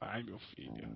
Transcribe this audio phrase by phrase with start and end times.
[0.00, 0.88] Ai, meu filho.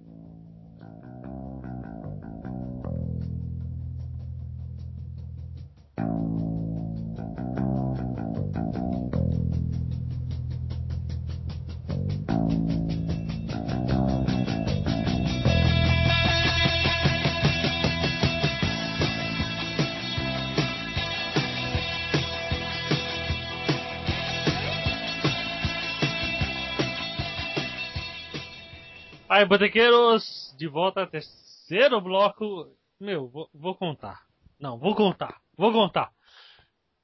[29.33, 32.67] Aí, botequeiros, de volta ao terceiro bloco.
[33.01, 34.21] Meu, vou, vou contar.
[34.61, 35.41] Não, vou contar.
[35.57, 36.11] Vou contar.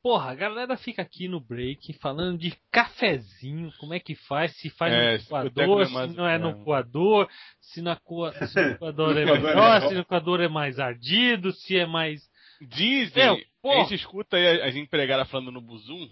[0.02, 4.69] Porra, a galera fica aqui no break falando de cafezinho, como é que faz, se
[4.69, 6.64] faz É, no coador, se não é no é.
[6.64, 7.30] coador,
[7.62, 11.50] se, na coa, se no coador é é melhor, se no coador é mais ardido,
[11.52, 12.20] se é mais...
[12.60, 16.06] Dizem, Meu, a gente escuta aí as empregadas falando no Buzum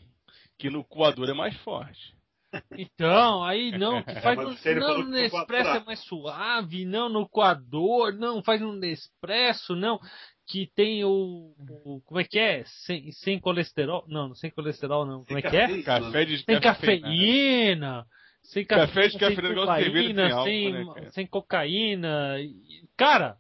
[0.59, 2.16] que no coador é mais forte.
[2.77, 4.45] Então, aí não, que faz no,
[4.81, 9.99] não, no Nespresso é mais suave, não, no coador, não, faz no Nespresso, não,
[10.47, 12.65] que tem o, o- como é que é?
[12.67, 15.83] Sem, sem colesterol, não, sem colesterol não, como é que é?
[15.83, 17.01] Café de Sem cafeína.
[17.01, 18.07] cafeína,
[18.43, 22.37] sem Café cafeína, de cafeína, sem cocaína, sem álcool, sem, né, sem cocaína,
[22.97, 23.37] cara,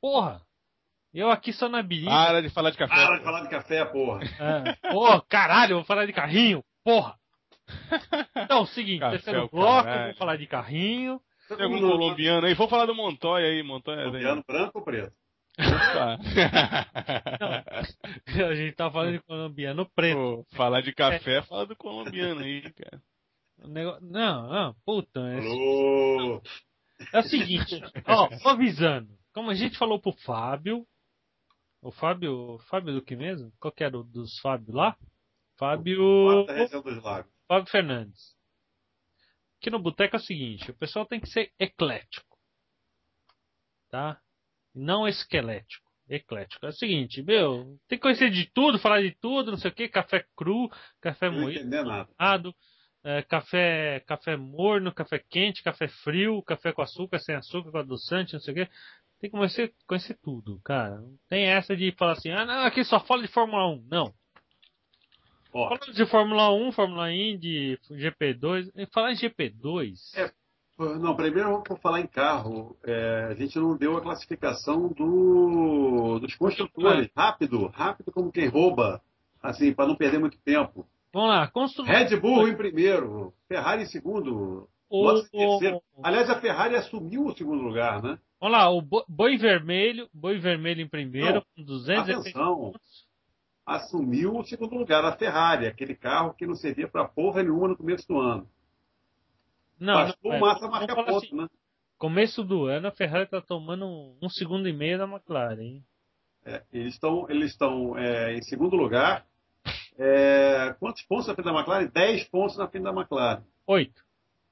[0.00, 0.42] porra,
[1.14, 2.94] eu aqui só na birita, Para de falar de café.
[2.94, 4.20] Para de falar de café, porra.
[4.22, 7.16] é, pô, caralho, eu vou falar de carrinho, porra.
[8.44, 10.06] Então, o seguinte, Café, terceiro o bloco, caralho.
[10.10, 11.20] vou falar de carrinho.
[11.48, 12.54] Tem algum colombiano aí?
[12.54, 13.98] Vamos falar do Montoya aí, Montoya.
[13.98, 14.04] aí.
[14.04, 15.12] Colombiano branco ou preto?
[15.58, 16.18] Opa.
[18.50, 20.16] A gente tá falando de colombiano preto.
[20.16, 23.00] Pô, falar de café, fala do colombiano aí, cara.
[23.62, 25.20] O nego- Não, não, puta.
[25.20, 26.42] É, Alô!
[27.12, 29.08] é o seguinte, ó, tô avisando.
[29.32, 30.86] Como a gente falou pro Fábio.
[31.82, 32.58] O Fábio.
[32.70, 33.52] Fábio do que mesmo?
[33.60, 34.96] Qual que era o dos Fábio lá?
[35.58, 35.98] Fábio.
[36.46, 37.33] Quarta região dos lagos.
[37.46, 38.34] Fábio Fernandes.
[39.60, 42.38] Aqui no boteco é o seguinte, o pessoal tem que ser eclético.
[43.90, 44.20] Tá?
[44.74, 45.84] Não esquelético.
[46.06, 46.66] Eclético.
[46.66, 49.74] É o seguinte, meu, tem que conhecer de tudo, falar de tudo, não sei o
[49.74, 51.64] que, café cru, café moído,
[53.02, 58.32] é, café, café morno, café quente, café frio, café com açúcar, sem açúcar, com adoçante,
[58.32, 58.66] não sei o que.
[59.20, 60.96] Tem que conhecer, conhecer tudo, cara.
[60.96, 63.86] Não tem essa de falar assim, ah, não, aqui só fala de Fórmula 1.
[63.90, 64.14] Não.
[65.54, 70.30] Ó, Falando de Fórmula 1, Fórmula Indy, GP2, e falar em GP2, É.
[70.98, 72.76] não, primeiro vamos falar em carro.
[72.84, 77.08] É, a gente não deu a classificação do, dos construtores.
[77.16, 79.00] Rápido, rápido como quem rouba.
[79.42, 80.86] Assim, para não perder muito tempo.
[81.12, 81.94] vamos lá, construtor.
[81.94, 85.82] Red Bull em primeiro, Ferrari em segundo, o, Lotus em o- terceiro.
[86.02, 88.18] Aliás, a Ferrari assumiu o segundo lugar, né?
[88.40, 92.56] vamos lá, o Bo- Boi Vermelho, Boi Vermelho em primeiro, Não, com 270 atenção.
[92.56, 93.03] pontos.
[93.66, 97.76] Assumiu o segundo lugar, a Ferrari, aquele carro que não servia para porra nenhuma no
[97.76, 98.48] começo do ano.
[99.78, 101.48] Não, Bastou não, é, o Massa falar ponto, assim, né?
[101.98, 105.84] começo do ano a Ferrari tá tomando um, segundo e meio da McLaren, hein?
[106.44, 109.26] É, eles estão eles estão é, em segundo lugar.
[109.96, 111.86] É, quantos pontos na frente da McLaren?
[111.86, 113.42] 10 pontos na frente da McLaren.
[113.66, 114.04] Oito.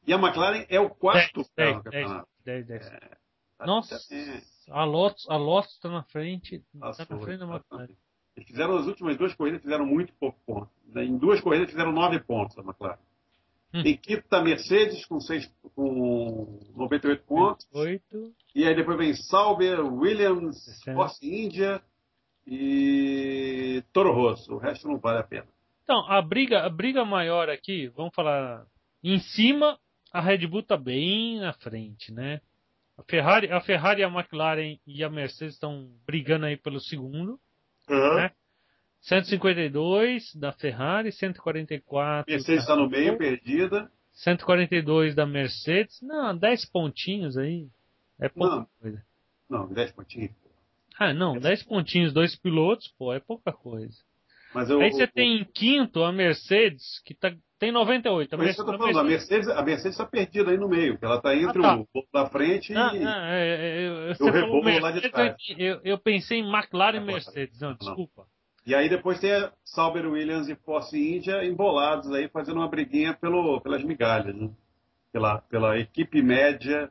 [0.06, 2.90] E a McLaren é o quarto Dez, carro do dez, dez, dez.
[3.58, 7.46] Tá- Nossa, é, a Lotus, a Lotus tá na frente, tá passou, na frente da
[7.46, 7.94] McLaren.
[8.36, 10.70] Eles fizeram as últimas duas corridas, fizeram muito pouco ponto.
[10.96, 12.98] Em duas corridas fizeram nove pontos a McLaren.
[13.74, 13.82] Hum.
[13.84, 17.66] Em quinto Mercedes com, seis, com 98 pontos.
[17.72, 18.34] Oito.
[18.54, 20.82] E aí depois vem Sauber, Williams.
[20.84, 21.82] Force India
[22.46, 24.54] e Toro Rosso.
[24.54, 25.46] O resto não vale a pena.
[25.84, 28.64] Então, a briga, a briga maior aqui, vamos falar
[29.02, 29.78] em cima,
[30.12, 32.40] a Red Bull tá bem na frente, né?
[32.96, 37.38] A Ferrari, a Ferrari, a McLaren e a Mercedes estão brigando aí pelo segundo.
[37.88, 38.30] Né?
[39.00, 43.90] 152 da Ferrari, 144 Mercedes da está no meio, perdida.
[44.12, 46.00] 142 da Mercedes.
[46.00, 47.68] Não, 10 pontinhos aí.
[48.20, 48.66] É pouca Não.
[48.80, 49.04] coisa.
[49.48, 50.30] Não, 10 pontinhos.
[50.98, 53.96] Ah, não, 10 pontinhos, dois pilotos, pô, é pouca coisa.
[54.54, 58.34] Mas eu, Aí você eu- tem em quinto a Mercedes, que tá, tem 98.
[58.34, 60.68] A Por isso que eu tô falando, a Mercedes, a Mercedes está perdida aí no
[60.68, 61.76] meio, que ela está entre Ah, tá.
[61.76, 62.74] o ponto da frente e.
[62.74, 65.36] não, é, é, é, falou rebolo lá de Mercedes, trás.
[65.56, 67.04] eu, eu pensei em McLaren e.
[67.04, 67.60] Mercedes.
[67.60, 67.76] Não, Não.
[67.76, 68.26] desculpa.
[68.66, 73.12] E aí depois tem a Sauber Williams e Force India embolados aí, fazendo uma briguinha
[73.14, 74.50] pelo, pelas migalhas, né?
[75.12, 76.88] Pela, pela equipe média,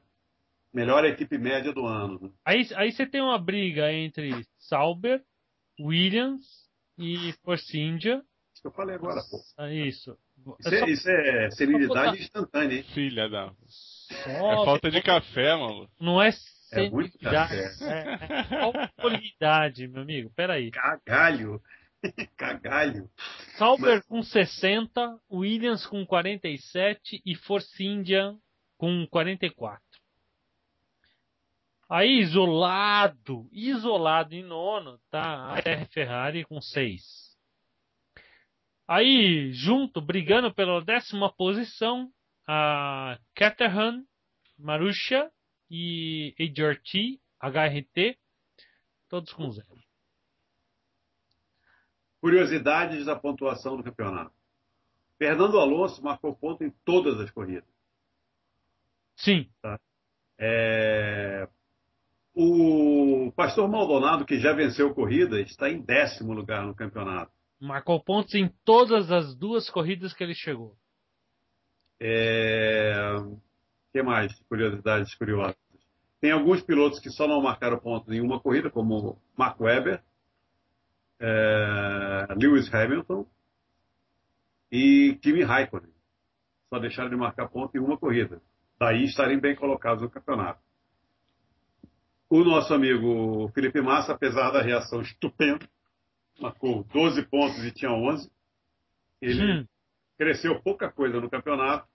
[0.73, 2.19] melhor equipe média do ano.
[2.21, 2.29] Né?
[2.45, 5.21] Aí, aí você tem uma briga entre Sauber,
[5.79, 6.45] Williams
[7.01, 8.21] e Force India.
[8.53, 9.39] Isso que eu falei agora, pô.
[9.57, 10.17] Ah, Isso.
[10.59, 12.83] Isso é, isso é serenidade instantânea, hein?
[12.95, 13.53] Filha da.
[13.67, 15.87] Só- É falta de café, mano.
[15.99, 16.29] Não é
[16.71, 18.47] É muito senilidade, café.
[18.49, 20.31] é, é alcoolidade, meu amigo.
[20.35, 20.71] Peraí.
[20.71, 21.61] Cagalho.
[22.37, 23.07] Cagalho.
[23.57, 28.35] Sauber com 60, Williams com 47 e Force India
[28.77, 29.81] com 44.
[31.93, 37.37] Aí, isolado, isolado em nono, tá a R Ferrari com seis.
[38.87, 42.09] Aí, junto, brigando pela décima posição,
[42.47, 44.05] a Caterham,
[44.57, 45.29] Marussia
[45.69, 48.17] e HRT, HRT,
[49.09, 49.67] todos com zero.
[52.21, 54.33] Curiosidades da pontuação do campeonato.
[55.17, 57.69] Fernando Alonso marcou ponto em todas as corridas.
[59.17, 59.51] Sim.
[59.61, 59.77] Tá?
[60.39, 61.49] É...
[62.33, 67.31] O Pastor Maldonado, que já venceu corrida, está em décimo lugar no campeonato.
[67.59, 70.75] Marcou pontos em todas as duas corridas que ele chegou.
[71.99, 72.93] É...
[73.19, 73.39] O
[73.91, 74.33] que mais?
[74.43, 75.55] Curiosidades curiosas.
[76.21, 80.01] Tem alguns pilotos que só não marcaram pontos em uma corrida, como Mark Webber,
[81.19, 82.27] é...
[82.35, 83.27] Lewis Hamilton
[84.71, 85.91] e Kimi Raikkonen.
[86.69, 88.41] Só deixaram de marcar ponto em uma corrida.
[88.79, 90.61] Daí estarem bem colocados no campeonato.
[92.31, 95.67] O nosso amigo Felipe Massa, apesar da reação estupenda,
[96.39, 98.31] marcou 12 pontos e tinha 11.
[99.21, 99.67] Ele hum.
[100.17, 101.85] cresceu pouca coisa no campeonato.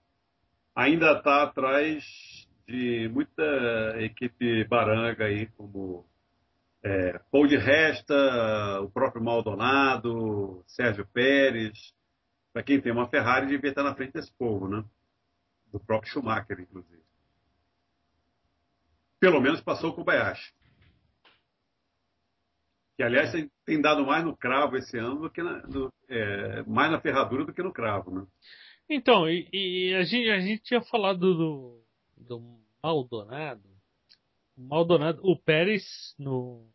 [0.75, 2.05] Ainda está atrás
[2.67, 3.41] de muita
[3.99, 6.05] equipe baranga aí, como
[6.83, 11.95] é, Paul de Resta, o próprio Maldonado, Sérgio Pérez.
[12.53, 14.85] Para quem tem uma Ferrari, devia estar na frente desse povo, né?
[15.73, 17.06] Do próprio Schumacher, inclusive.
[19.19, 20.53] Pelo menos passou o Kobayashi.
[22.97, 26.63] Que, aliás, tem, tem dado mais no cravo esse ano do que na, do, é,
[26.63, 28.25] mais na ferradura do que no cravo, né?
[28.89, 31.83] Então, e, e a, gente, a gente tinha falado do,
[32.17, 32.41] do
[32.81, 33.61] Maldonado.
[34.57, 36.65] O Maldonado, o Pérez no.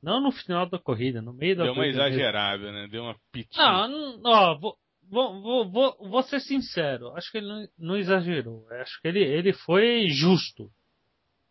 [0.00, 1.94] Não no final da corrida, no meio da Deu corrida.
[1.94, 2.86] Deu uma exagerada, né?
[2.88, 3.88] Deu uma pitinha.
[3.88, 7.08] Não, ó, vou, vou, vou, vou, vou ser sincero.
[7.16, 8.64] Acho que ele não, não exagerou.
[8.70, 10.70] Acho que ele, ele foi justo.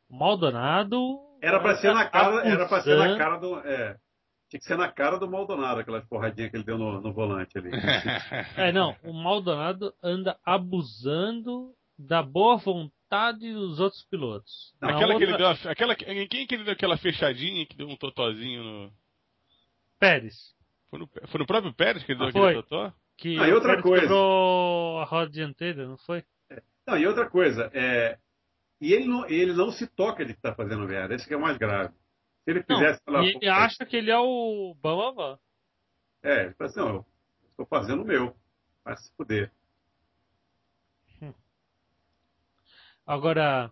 [0.09, 1.19] O Maldonado.
[1.41, 3.59] Era para ser na cara, era para ser na cara do.
[3.59, 3.95] É,
[4.49, 7.57] tinha que ser na cara do Maldonado, aquelas porradinhas que ele deu no, no volante
[7.57, 7.69] ali.
[8.55, 14.73] é, não, o Maldonado anda abusando da boa vontade dos outros pilotos.
[14.81, 15.17] aquela outra...
[15.17, 18.91] que ele deu, aquela, quem que ele deu aquela fechadinha que deu um totozinho no.
[19.99, 20.55] Pérez.
[20.89, 22.93] Foi no, foi no próprio Pérez que ele deu ah, aquele totó?
[23.17, 24.01] Que ah, e outra coisa.
[24.01, 26.23] quebrou a roda dianteira, não foi?
[26.49, 26.61] É.
[26.85, 28.17] Não, e outra coisa, é,
[28.79, 31.15] e ele não, ele não se toca de estar tá fazendo merda.
[31.15, 31.93] Esse que é o mais grave.
[32.43, 33.01] Se ele fizesse.
[33.07, 35.37] Não, e ele acha que ele é o Bambam.
[36.23, 37.05] É, ele fala assim: não, eu
[37.49, 38.35] estou fazendo o meu.
[38.85, 39.51] Vai se fuder.
[41.21, 41.33] Hum.
[43.05, 43.71] Agora.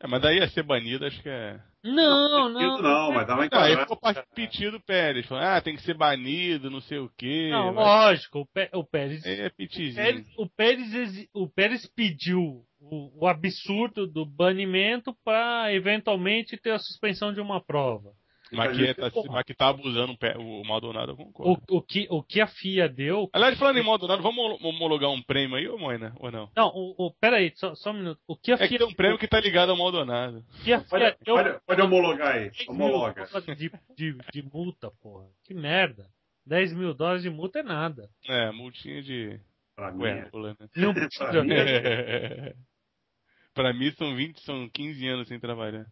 [0.00, 1.60] É, mas daí ia ser banido, acho que é.
[1.86, 2.48] Não, não.
[2.48, 3.72] Não, não mas dava enquadrado.
[3.72, 3.98] Aí ficou
[4.34, 5.26] pedido Pérez.
[5.26, 7.48] Falando, ah, tem que ser banido, não sei o quê.
[7.50, 8.40] Não, lógico.
[8.40, 9.24] O, Pé, o Pérez.
[9.24, 9.50] É, o
[9.96, 16.78] Pérez, o Pérez, o Pérez pediu o, o absurdo do banimento para eventualmente ter a
[16.78, 18.10] suspensão de uma prova.
[18.52, 21.62] Mas que, tá, mas que tá abusando o, o Maldonado, eu concordo.
[21.68, 23.28] O, o, que, o que a FIA deu.
[23.32, 26.14] Aliás, falando em Maldonado, vamos homologar um prêmio aí, ô Moina?
[26.20, 26.50] Ou não?
[26.56, 28.20] Não, o, o, peraí, só, só um minuto.
[28.26, 28.68] O que a é FIA.
[28.68, 30.44] Que tem um prêmio que tá ligado ao Maldonado.
[30.64, 31.34] Que a FIA pode, deu...
[31.34, 32.50] pode, pode homologar aí.
[32.68, 33.26] Homologa.
[33.56, 35.26] De, de, de multa, porra.
[35.44, 36.06] Que merda.
[36.46, 38.08] 10 mil dólares de multa é nada.
[38.28, 39.40] É, multinha de.
[39.74, 40.04] Pra mim.
[40.06, 40.14] É.
[40.14, 40.54] né?
[40.76, 40.94] Não.
[43.52, 45.86] Pra mim são 20, são 15 anos sem trabalhar.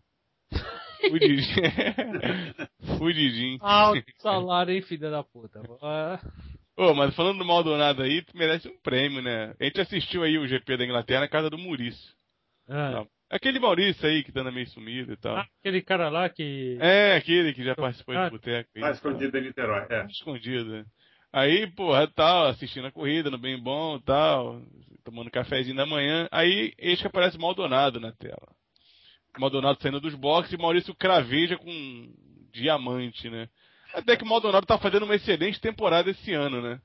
[1.00, 2.98] Fudidinho.
[2.98, 3.58] Fudidinho.
[3.60, 5.60] Alto salário, hein, filha da puta.
[6.76, 9.54] Ô, oh, mas falando do Maldonado aí, tu merece um prêmio, né?
[9.60, 12.12] A gente assistiu aí o GP da Inglaterra na casa do Maurício.
[12.68, 13.06] Ah.
[13.30, 15.36] Aquele Maurício aí que tá meio sumido e tal.
[15.36, 16.76] Ah, aquele cara lá que.
[16.80, 18.70] É, aquele que já participou ah, do boteco.
[18.78, 20.06] Tá escondido em Niterói, é.
[20.06, 20.84] Escondido, né?
[21.32, 24.62] Aí, porra, tal, assistindo a corrida no bem bom tal,
[25.02, 26.28] tomando cafezinho da manhã.
[26.30, 28.54] Aí, eis que aparece Maldonado na tela.
[29.40, 32.12] Maldonado saindo dos boxes e Maurício craveja com
[32.52, 33.48] diamante, né?
[33.92, 36.80] Até que o Maldonado tá fazendo uma excelente temporada esse ano, né?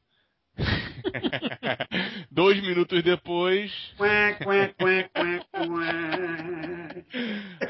[2.31, 3.71] Dois minutos depois.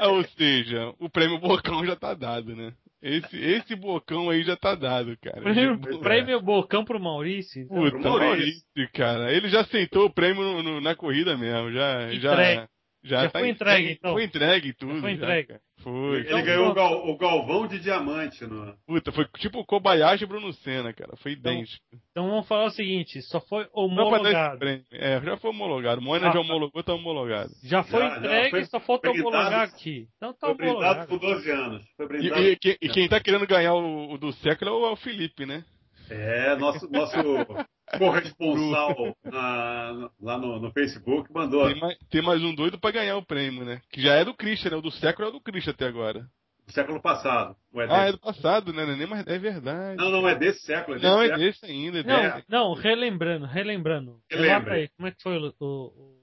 [0.00, 2.74] Ou seja, o prêmio Bocão já tá dado, né?
[3.02, 5.40] Esse, esse bocão aí já tá dado, cara.
[5.40, 7.62] Prêmio, prêmio bocão pro Maurício.
[7.62, 7.78] Então.
[7.78, 8.28] Puta, Maurício.
[8.28, 9.32] Maurício, cara.
[9.32, 11.72] Ele já aceitou o prêmio no, no, na corrida mesmo.
[11.72, 12.68] Já, já,
[13.02, 14.12] já, já, tá foi entregue, então.
[14.12, 14.94] Foi entregue tudo.
[14.94, 15.52] Já foi entregue.
[15.52, 16.18] Já, foi.
[16.18, 18.44] Ele então, ganhou o, gal, o, Galvão de diamante.
[18.44, 18.76] No...
[18.86, 21.16] Puta, foi tipo o Kobayashi e Bruno Senna, cara.
[21.16, 21.82] Foi então, idêntico.
[22.10, 24.64] Então vamos falar o seguinte: só foi homologado.
[24.90, 26.02] É, já foi homologado.
[26.02, 27.50] Moina ah, já homologou, tá homologado.
[27.64, 30.06] Já foi já, entregue, já foi, só falta homologar aqui.
[30.16, 31.06] Então tá foi homologado.
[31.08, 31.82] por 12 anos.
[32.20, 34.90] E, e, e, e, quem tá querendo ganhar o, o do século é o, é
[34.90, 35.64] o Felipe, né?
[36.10, 37.16] É, nosso, nosso
[37.98, 41.66] corresponsal na- lá no, no Facebook mandou.
[41.70, 43.80] Tem mais, tem mais um doido pra ganhar o prêmio, né?
[43.90, 44.76] Que já é do Christian, né?
[44.76, 46.26] O do século é do Christian até agora.
[46.66, 47.56] do século passado.
[47.76, 48.84] É Ah, é do passado, né?
[48.84, 49.96] Não é nem mais- É verdade.
[49.96, 50.96] Não, não, é desse século.
[50.96, 51.44] É desse Não, é século.
[51.44, 51.98] desse ainda.
[52.00, 52.44] é Não, desse.
[52.48, 54.20] não, relembrando, relembrando.
[54.30, 54.74] Relembra.
[54.74, 56.20] Aí, como é que foi o, o, o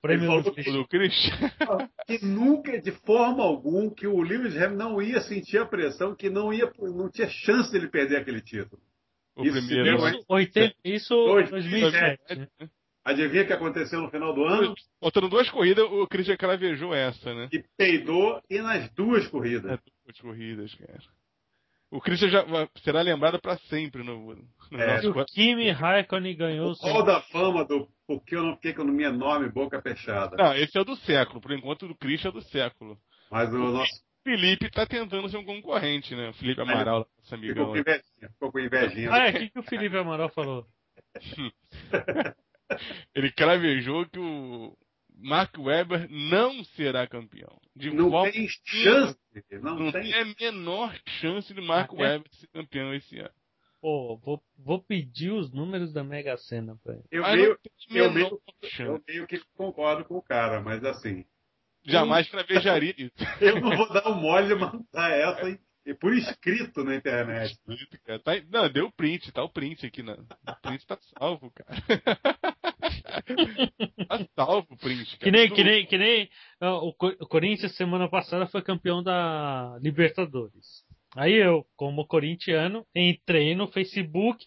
[0.00, 1.36] prêmio do O do Christian.
[2.06, 6.30] que nunca, de forma alguma, que o Lewis Hamilton não ia sentir a pressão, que
[6.30, 8.80] não ia, não tinha chance dele perder aquele título.
[9.36, 9.84] O Isso primeiro.
[9.84, 10.10] deu, né?
[10.10, 12.20] Isso, 80, isso Dois- 2007.
[12.36, 12.48] né?
[13.04, 14.74] Adivinha o que aconteceu no final do ano?
[15.00, 17.48] Faltando duas corridas, o Christian cravejou essa, né?
[17.52, 19.72] E peidou e nas duas corridas.
[19.72, 21.00] É, duas corridas, cara.
[21.90, 22.44] O Christian já
[22.82, 24.94] será lembrado pra sempre no, no É.
[25.02, 28.72] Nosso o Kimi Raikkonen ganhou o Hall da fama do por que eu não fiquei
[28.72, 30.36] com a minha enorme boca fechada.
[30.36, 31.40] Não, esse é o do século.
[31.40, 32.96] Por enquanto, o Christian é do século.
[33.30, 33.92] Mas o nosso
[34.24, 36.30] Felipe tá tentando ser um concorrente, né?
[36.30, 37.66] O Felipe Amaral, nosso ficou amigão.
[37.66, 38.28] com invejinha.
[38.32, 39.12] Ficou com invejinha.
[39.12, 40.66] Ah, é, o que, que o Felipe Amaral falou?
[43.14, 44.76] Ele cravejou que o
[45.14, 47.60] Mark Webber não será campeão.
[47.76, 49.18] De Não forma tem chance.
[49.60, 50.02] Não, Não tem.
[50.02, 52.02] tem a menor chance de Mark Ah, é?
[52.02, 53.30] Webber ser campeão esse ano.
[53.80, 57.02] Pô, vou, vou pedir os números da Mega Sena pra ele.
[57.10, 57.58] Eu Mas meio,
[57.90, 58.40] eu meio,
[58.78, 61.24] eu meio que concordo com o cara, mas assim,
[61.84, 63.12] Jamais cravejaria isso.
[63.40, 67.58] eu não vou dar o mole de mandar essa e por escrito na internet.
[68.04, 70.02] Cara, tá- não, deu print, tá o print aqui.
[70.02, 71.82] Na, o print tá salvo, cara.
[74.08, 75.24] tá salvo o print, cara.
[75.24, 76.28] Que nem, que nem, que nem
[76.60, 80.84] o, Co- o Corinthians semana passada foi campeão da Libertadores.
[81.16, 84.44] Aí eu, como corintiano, entrei no Facebook,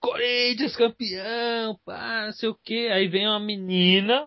[0.00, 2.88] Corinthians campeão, pá, não sei o que.
[2.88, 4.26] Aí vem uma menina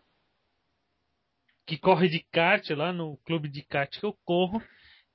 [1.65, 4.61] que corre de kart lá no clube de kart que eu corro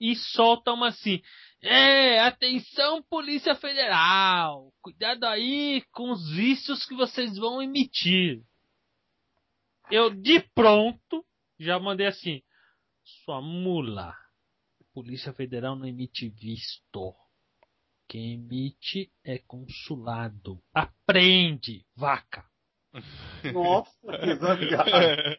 [0.00, 1.22] e solta uma assim.
[1.62, 8.42] É, atenção Polícia Federal, cuidado aí com os vícios que vocês vão emitir.
[9.90, 11.24] Eu de pronto
[11.58, 12.42] já mandei assim:
[13.24, 14.16] sua mula,
[14.92, 17.14] Polícia Federal não emite visto.
[18.08, 20.60] Quem emite é consulado.
[20.74, 22.49] Aprende, vaca.
[23.52, 24.90] Nossa, que zangado.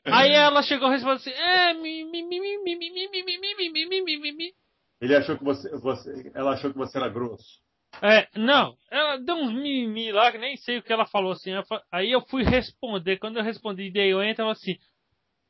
[0.06, 2.22] Aí ela chegou e respondeu assim: é, mimimi.
[5.02, 6.32] Ele achou que você, você.
[6.34, 7.60] Ela achou que você era grosso.
[8.02, 11.52] É, não, ela deu uns mimimi lá, que nem sei o que ela falou assim.
[11.92, 13.18] Aí eu fui responder.
[13.18, 14.78] Quando eu respondi, dei eu entro, ela assim.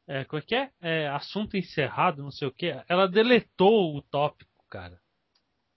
[0.08, 0.72] É, como é que é?
[0.82, 1.08] é?
[1.10, 2.74] Assunto encerrado, não sei o que.
[2.90, 5.00] Ela deletou o tópico, cara.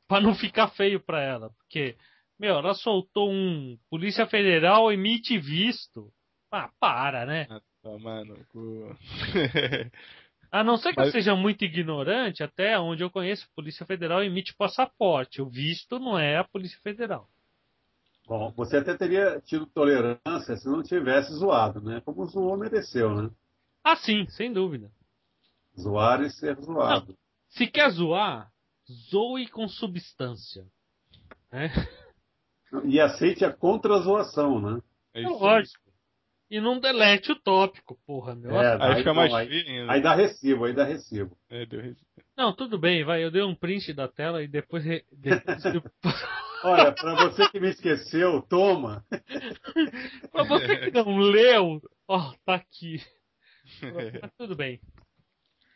[0.09, 1.51] Pra não ficar feio pra ela.
[1.51, 1.97] Porque
[2.45, 3.79] meu, ela soltou um.
[3.89, 6.13] Polícia Federal emite visto.
[6.53, 7.47] Ah, para, né?
[7.83, 8.95] Toma no cu.
[10.53, 13.85] A não ser que eu Mas- seja muito ignorante, até onde eu conheço, a Polícia
[13.87, 15.43] Federal emite passaporte.
[15.43, 17.29] O visto não é a Polícia Federal.
[18.27, 22.01] Bom, você até teria tido tolerância se não tivesse zoado, né?
[22.05, 23.31] Como zoou, mereceu, né?
[23.83, 24.91] Ah, sim, sem dúvida.
[25.81, 27.17] Zoar e ser zoado.
[27.49, 28.49] Se quer zoar,
[29.11, 30.65] zoe com substância.
[31.51, 31.69] Né?
[32.85, 34.81] E aceite a contra-zoação, né?
[35.15, 35.85] É isso lógico.
[36.51, 38.61] E não delete o tópico, porra, meu.
[38.61, 41.37] É, Aí fica mais não, aí, aí dá recibo, aí dá recibo.
[41.49, 42.05] É, deu res-
[42.37, 43.25] Não, tudo bem, vai.
[43.25, 44.85] Eu dei um print da tela e depois.
[44.85, 45.63] re- depois
[46.65, 49.05] Olha, pra você que me esqueceu, toma.
[50.33, 53.03] pra você que não leu, ó, tá aqui.
[54.23, 54.81] Mas tudo bem.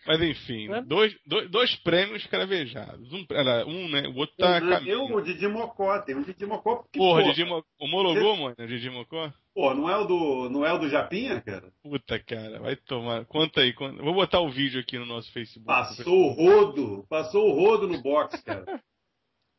[0.08, 0.80] Mas enfim, É?
[0.82, 3.12] dois, dois, dois prêmios cravejados.
[3.12, 4.08] Um, era um, né?
[4.08, 5.14] O outro tá Tem caminho.
[5.14, 6.76] o Didi Mocó, tem o Didi Mocó.
[6.76, 7.62] porque, Porra, porra, Didi Mo...
[7.78, 8.56] homologou, mano?
[8.66, 9.30] Didi Mocó?
[9.54, 11.70] Pô, não é o do, não é o do Japinha, cara?
[11.82, 13.24] Puta, cara, vai tomar.
[13.26, 13.72] Conta aí.
[13.74, 14.02] Conta...
[14.02, 15.66] Vou botar o vídeo aqui no nosso Facebook.
[15.66, 18.64] Passou o rodo, passou o rodo no box, cara.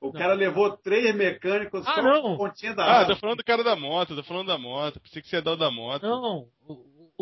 [0.02, 2.22] O cara levou três mecânicos Ah, só não.
[2.22, 3.08] com a pontinha da Ah, asa.
[3.14, 5.00] tô falando do cara da moto, tô falando da moto.
[5.02, 6.04] Pensei que você ia dar o da moto.
[6.04, 6.74] Não, o,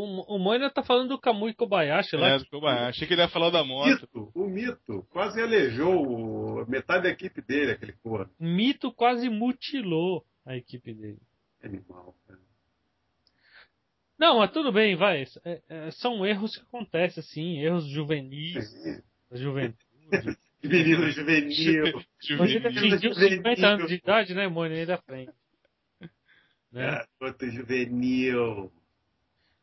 [0.02, 2.30] o, o Moina tá falando do Kamui Kobayashi lá.
[2.30, 2.84] É, do Kobayashi.
[2.90, 3.88] Achei que ele ia falar da moto.
[3.90, 5.08] mito, o mito.
[5.10, 8.30] Quase aleijou o- metade da equipe dele, aquele porra.
[8.40, 11.18] Mito quase mutilou a equipe dele.
[11.64, 12.40] Animal, cara.
[14.20, 15.24] Não, mas tudo bem, vai.
[15.46, 18.54] É- é- são erros que acontecem, assim, erros juvenis,
[19.30, 19.78] da juventude.
[20.64, 22.04] Menino juvenil.
[22.20, 22.68] Juvenil.
[22.68, 23.38] atingiu juvenil.
[23.38, 24.76] 50 anos de idade, né, Moina?
[24.76, 25.32] Aí da frente.
[26.72, 27.06] Né?
[27.20, 28.72] Garoto juvenil.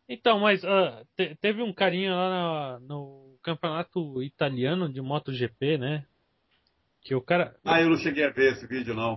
[0.08, 6.04] Então, mas ah, te- teve um carinha lá na- no campeonato italiano de MotoGP, né?
[7.02, 7.56] Que o cara.
[7.64, 9.16] Ah, eu não cheguei a ver esse vídeo, não.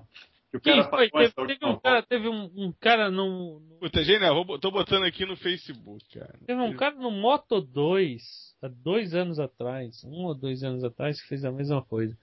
[0.50, 1.10] Que o Quem cara foi?
[1.10, 4.34] Teve, teve última um cara, teve um, um cara no, no- Puta, genial.
[4.36, 6.34] Vou, bo- tô botando aqui no Facebook, cara.
[6.46, 11.22] Teve um cara no Moto 2, há dois anos atrás, um ou dois anos atrás,
[11.22, 12.17] que fez a mesma coisa.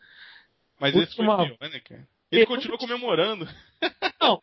[0.80, 2.08] Mas esse foi última- pior, né, cara?
[2.32, 3.46] Ele continuou comemorando.
[4.20, 4.40] Não.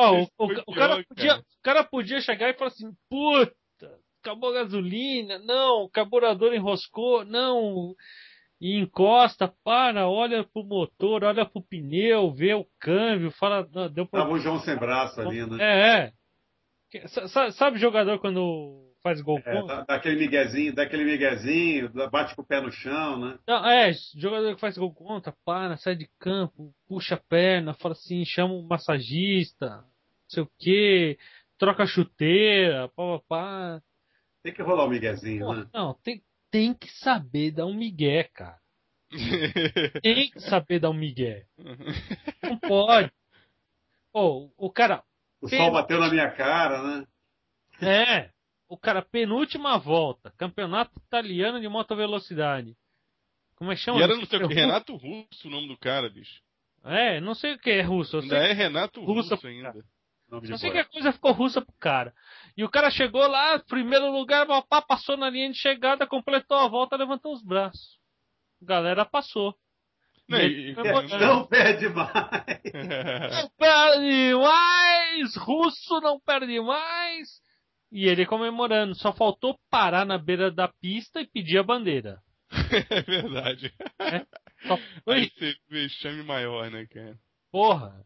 [0.00, 1.04] Ó, o, o, o cara cara.
[1.08, 6.54] podia, o cara podia chegar e falar assim, puta, acabou a gasolina, não, o carburador
[6.54, 7.94] enroscou, não,
[8.60, 14.06] e encosta, para, olha pro motor, olha pro pneu, vê o câmbio, fala, não, deu
[14.06, 14.32] Tava problema.
[14.32, 15.56] o João sem braço ali, né?
[15.60, 16.12] É, é.
[16.90, 19.76] Que- sa- sa- Sabe jogador quando faz gol É, contra?
[19.78, 23.38] dá, dá aquele miguezinho, dá aquele miguezinho, bate com o pé no chão, né?
[23.46, 27.92] Não, é, jogador que faz gol contra, para, sai de campo, puxa a perna, fala
[27.94, 29.84] assim, chama um massagista, não
[30.28, 31.18] sei o que,
[31.58, 33.82] troca a chuteira, pá, pá, pá.
[34.42, 35.66] Tem que rolar o miguezinho, Pô, né?
[35.72, 38.58] não, tem, tem que saber dar um migué, cara.
[40.02, 41.46] Tem que saber dar um migué.
[42.42, 43.10] Não pode.
[44.12, 45.02] Pô, o cara,
[45.40, 47.06] O sol bateu na minha cara, né?
[47.80, 48.30] é,
[48.68, 52.76] o cara, penúltima volta, campeonato italiano de moto velocidade.
[53.56, 53.98] Como é que chama?
[53.98, 56.40] e era não sei o que, É Renato Russo o nome do cara, bicho.
[56.84, 58.18] É, não sei o que é russo.
[58.18, 59.74] Ainda é Renato Russo, Russo ainda.
[60.46, 62.14] Só sei que a coisa ficou russa pro cara.
[62.56, 66.68] E o cara chegou lá, primeiro lugar, papá, passou na linha de chegada, completou a
[66.68, 67.98] volta, levantou os braços.
[68.62, 69.56] A galera passou.
[70.28, 70.74] Não, E.
[70.74, 72.12] Não perde mais.
[73.32, 75.36] Não perde mais!
[75.36, 77.40] Russo não perde mais!
[77.90, 78.94] E ele comemorando.
[78.94, 82.20] Só faltou parar na beira da pista e pedir a bandeira.
[82.90, 83.72] é verdade.
[84.66, 87.18] Só foi Aí você vexame maior, né, cara?
[87.50, 88.04] Porra!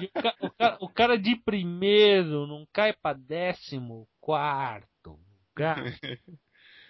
[0.00, 5.18] E o, ca- o cara, o cara de primeiro não cai pra décimo quarto.
[5.50, 5.76] lugar.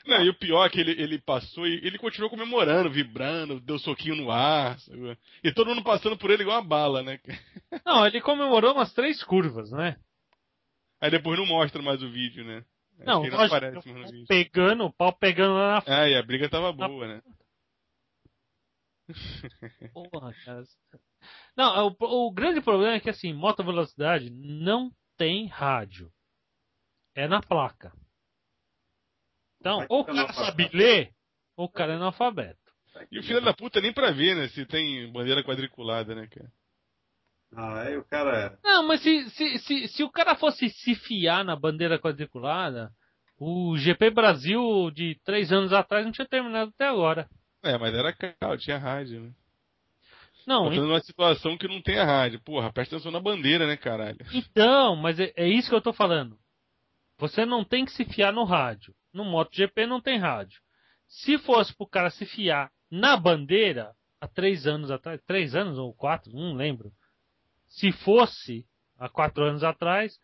[0.07, 3.79] Não, e o pior é que ele, ele passou e ele continuou comemorando, vibrando, deu
[3.79, 4.79] soquinho no ar.
[4.81, 5.19] sabe?
[5.45, 7.21] E todo mundo passando por ele igual uma bala, né?
[7.85, 9.97] Não, ele comemorou umas três curvas, né?
[11.01, 12.65] Aí depois não mostra mais o vídeo, né?
[12.99, 14.27] Não, não lógico, aparece mais no vídeo.
[14.27, 17.23] Pegando, o pau pegando lá na Ah, e a briga tava boa, né?
[19.93, 20.65] porra, cara.
[21.57, 26.13] Não, o, o grande problema é que assim, moto velocidade não tem rádio.
[27.15, 27.93] É na placa.
[29.61, 31.13] Então, ou o cara sabe ler,
[31.57, 32.59] ou o cara é analfabeto.
[33.11, 34.49] E o filho da puta nem pra ver, né?
[34.49, 36.53] Se tem bandeira quadriculada, né, cara?
[37.55, 38.59] Ah, aí o cara.
[38.63, 42.93] Não, mas se, se, se, se o cara fosse se fiar na bandeira quadriculada,
[43.39, 47.29] o GP Brasil de três anos atrás não tinha terminado até agora.
[47.63, 49.33] É, mas era carro, tinha rádio, né?
[50.47, 52.41] Não, Tô numa situação que não tem a rádio.
[52.41, 54.19] Porra, presta atenção na bandeira, né, caralho?
[54.33, 56.39] Então, mas é, é isso que eu tô falando.
[57.19, 58.95] Você não tem que se fiar no rádio.
[59.13, 60.59] No MotoGP não tem rádio.
[61.07, 65.93] Se fosse pro cara se fiar na bandeira, há três anos atrás, três anos ou
[65.93, 66.91] quatro, não lembro.
[67.69, 68.67] Se fosse
[68.99, 70.19] há quatro anos atrás,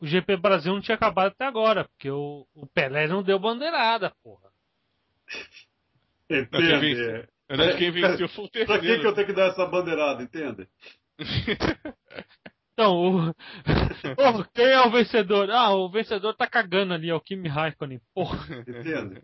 [0.00, 4.14] o GP Brasil não tinha acabado até agora, porque o, o Pelé não deu bandeirada,
[4.22, 4.50] porra.
[6.30, 7.28] Entende?
[7.48, 9.14] Na verdade, quem venceu foi o Pra que, que eu terceiro.
[9.14, 10.68] tenho que dar essa bandeirada, entende?
[12.72, 13.34] Então, o...
[14.14, 15.50] Porra, quem é o vencedor?
[15.50, 18.00] Ah, o vencedor tá cagando ali, é o Kimi Raikkonen.
[18.14, 19.20] Porra, Entende?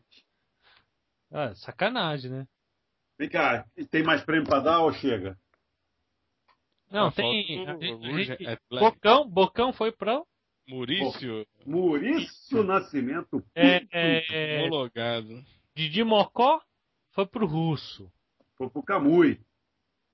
[1.30, 2.48] ah, sacanagem, né?
[3.16, 5.38] Vem cá, e tem mais prêmio pra dar ou chega?
[6.94, 7.44] Não, tem.
[7.44, 8.58] gente- Athletic.
[8.70, 10.22] Bocão, Bocão foi pra.
[10.68, 13.44] Maurício, Maurício Nascimento.
[13.54, 15.44] É, é, homologado.
[15.76, 16.62] Didi Mocó
[17.12, 18.10] foi pro Russo.
[18.56, 19.40] Foi pro Camui.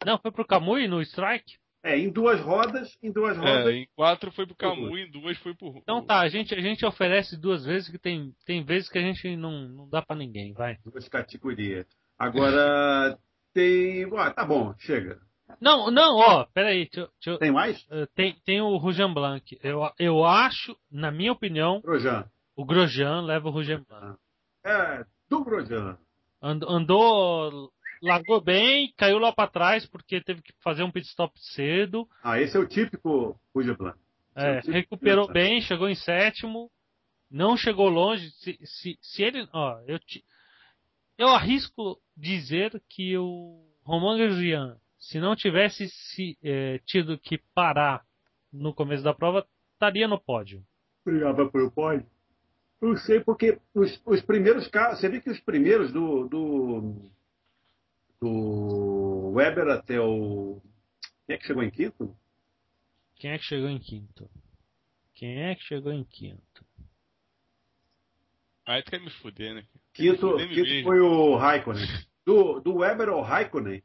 [0.05, 1.59] Não, foi pro Camui no Strike?
[1.83, 3.75] É, em duas rodas, em duas É, rodas.
[3.75, 6.61] em quatro foi pro Camu e em duas foi pro Então tá, a gente, a
[6.61, 10.15] gente oferece duas vezes, que tem, tem vezes que a gente não, não dá pra
[10.17, 10.77] ninguém, vai.
[10.85, 11.87] Duas categorias.
[12.19, 13.19] Agora
[13.55, 14.05] tem.
[14.19, 15.21] Ah, tá bom, chega.
[15.61, 17.87] Não, não, ó, peraí, deixa, deixa Tem mais?
[17.91, 19.59] eh, tem, tem o Rujan Blanc.
[19.63, 22.25] Eu, eu acho, na minha opinião, Trojan.
[22.57, 24.19] o Grosjean leva o Rujan Blanc.
[24.65, 25.97] É, do Trojan.
[26.43, 27.71] And- andou,
[28.03, 32.09] largou bem, caiu lá pra trás porque teve que fazer um pit stop cedo.
[32.23, 33.99] Ah, esse é o típico Ruja Blanc.
[34.35, 34.73] É, Sim, sim.
[34.73, 36.71] recuperou bem, chegou em sétimo,
[37.31, 38.31] não chegou longe.
[38.31, 40.25] Se, se, se ele, ó, eu, te-
[41.19, 48.05] eu arrisco dizer que o Romain Grosjean, se não tivesse se, eh, tido que parar
[48.53, 50.63] no começo da prova, estaria no pódio.
[51.05, 52.07] Brigava pelo pódio?
[52.81, 55.01] Não sei, porque os, os primeiros carros.
[55.01, 56.29] Você viu que os primeiros do.
[56.29, 57.11] do,
[58.21, 60.61] do Weber até o.
[61.27, 62.17] Quem é que chegou em quinto?
[63.17, 64.31] Quem é que chegou em quinto?
[65.15, 66.65] Quem é que chegou em quinto?
[68.67, 69.67] Aí tu quer me fuder, né?
[69.93, 71.87] Quinto, quinto foi o Raikkonen.
[72.25, 73.83] Do, do Weber ao Raikkonen,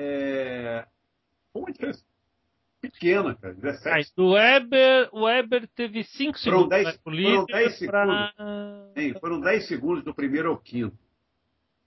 [0.00, 0.86] é,
[1.52, 2.02] foi uma diferença
[2.80, 3.54] pequena, cara.
[3.54, 3.88] 17.
[3.88, 7.86] Aí, do Weber, o Weber teve 5 Foram segundos 10 mais pro foram líder 10
[7.86, 8.34] pra...
[8.96, 10.96] Sim, foram 10 segundos do primeiro ao quinto.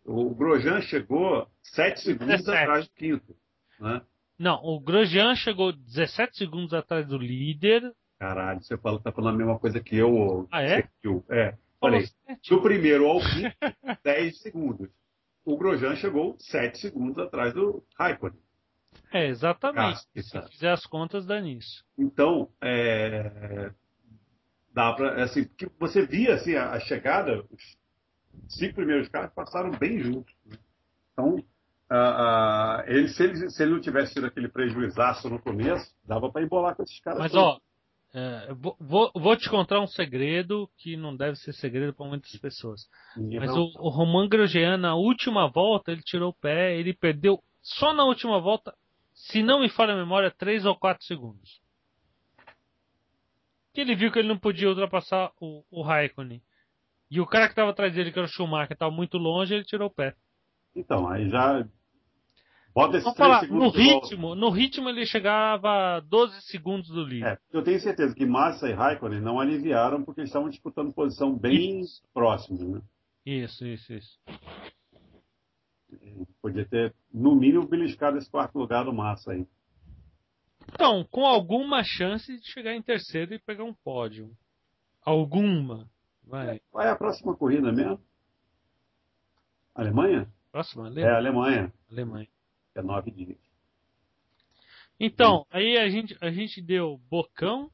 [0.06, 2.58] O Grosjean chegou 7 segundos 17.
[2.58, 3.36] atrás do quinto.
[3.80, 4.02] Né?
[4.38, 7.94] Não, o Grosjean chegou 17 segundos atrás do líder.
[8.20, 10.48] Caralho, você fala, tá falando a mesma coisa que eu.
[10.52, 10.82] Ah, é?
[10.82, 11.24] Sergio.
[11.30, 11.56] É.
[11.80, 12.06] Falei,
[12.50, 13.56] do primeiro ao quinto,
[14.04, 14.90] 10 segundos.
[15.46, 18.38] O Grosjean chegou 7 segundos atrás do Raikkonen.
[19.12, 20.00] É, exatamente.
[20.16, 21.84] Ah, Se fizer as contas, dá nisso.
[21.98, 23.72] Então, é,
[24.74, 27.78] dá pra, assim, porque você via assim, a, a chegada, os
[28.48, 30.34] cinco primeiros carros passaram bem juntos.
[30.46, 30.58] né?
[31.12, 31.44] Então,
[31.90, 36.42] ah, ele, se, ele, se ele não tivesse tido aquele prejuizaço no começo, dava para
[36.44, 37.20] embolar com esses caras.
[37.20, 37.46] Mas, todos.
[37.46, 37.60] ó,
[38.14, 42.88] é, vou, vou- te contar um segredo que não deve ser segredo para muitas pessoas.
[43.40, 47.92] Mas o, o Roman Grosjean, na última volta, ele tirou o pé, ele perdeu só
[47.94, 48.76] na última volta,
[49.14, 51.60] se não me falha a memória, 3 ou 4 segundos.
[53.74, 56.42] Que ele viu que ele não podia ultrapassar o, o Raikkonen.
[57.10, 59.64] E o cara que estava atrás dele, que era o Schumacher, estava muito longe, ele
[59.64, 60.16] tirou o pé.
[60.76, 61.68] Então, aí já.
[62.74, 64.08] Bota esses Vamos três falar, segundos no volta.
[64.08, 67.28] ritmo, no ritmo ele chegava a 12 segundos do líder.
[67.34, 71.38] É, eu tenho certeza que Massa e Raikkonen não aliviaram porque eles estavam disputando posição
[71.38, 71.82] bem
[72.14, 72.62] próximos.
[72.62, 72.82] Né?
[73.26, 74.20] Isso, isso, isso.
[76.42, 79.46] Podia ter, no mínimo, beliscado esse quarto lugar do Massa aí.
[80.74, 84.32] Então, com alguma chance de chegar em terceiro e pegar um pódio.
[85.06, 85.88] Alguma.
[86.26, 86.60] Vai.
[86.72, 88.00] Qual é a próxima corrida mesmo?
[89.76, 90.28] Alemanha?
[90.52, 91.72] Próxima, É, Alemanha.
[91.92, 92.28] Alemanha.
[92.76, 93.38] É nove dias.
[95.00, 97.70] Então, aí a gente, a gente deu Bocão,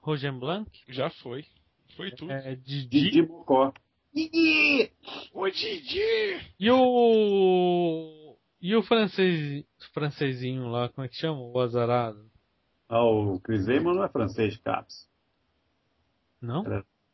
[0.00, 1.44] Rogenblanc, Já foi.
[1.96, 2.30] Foi tudo.
[2.32, 3.72] é, Didi Didi Mocó.
[4.14, 4.90] Didi!
[5.32, 6.00] Ô, Didi!
[6.58, 8.36] e o.
[8.60, 11.40] E o francês, francesinho lá, como é que chama?
[11.40, 12.28] O azarado.
[12.88, 15.08] Ah, o Chris Amon não é francês, Caps.
[16.40, 16.62] Não?
[16.62, 16.64] O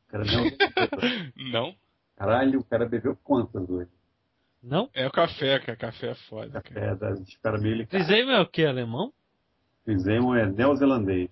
[0.09, 0.45] cara não...
[1.51, 1.77] Não.
[2.17, 3.91] Caralho, o cara bebeu quantas hoje?
[4.65, 4.89] Não?
[4.95, 5.77] É o café, cara.
[5.77, 6.63] Café é foda.
[6.63, 6.81] Cara.
[6.93, 8.65] É, das caramelo Crisei é o que?
[8.65, 9.13] Alemão?
[10.19, 11.31] Amon é neozelandês.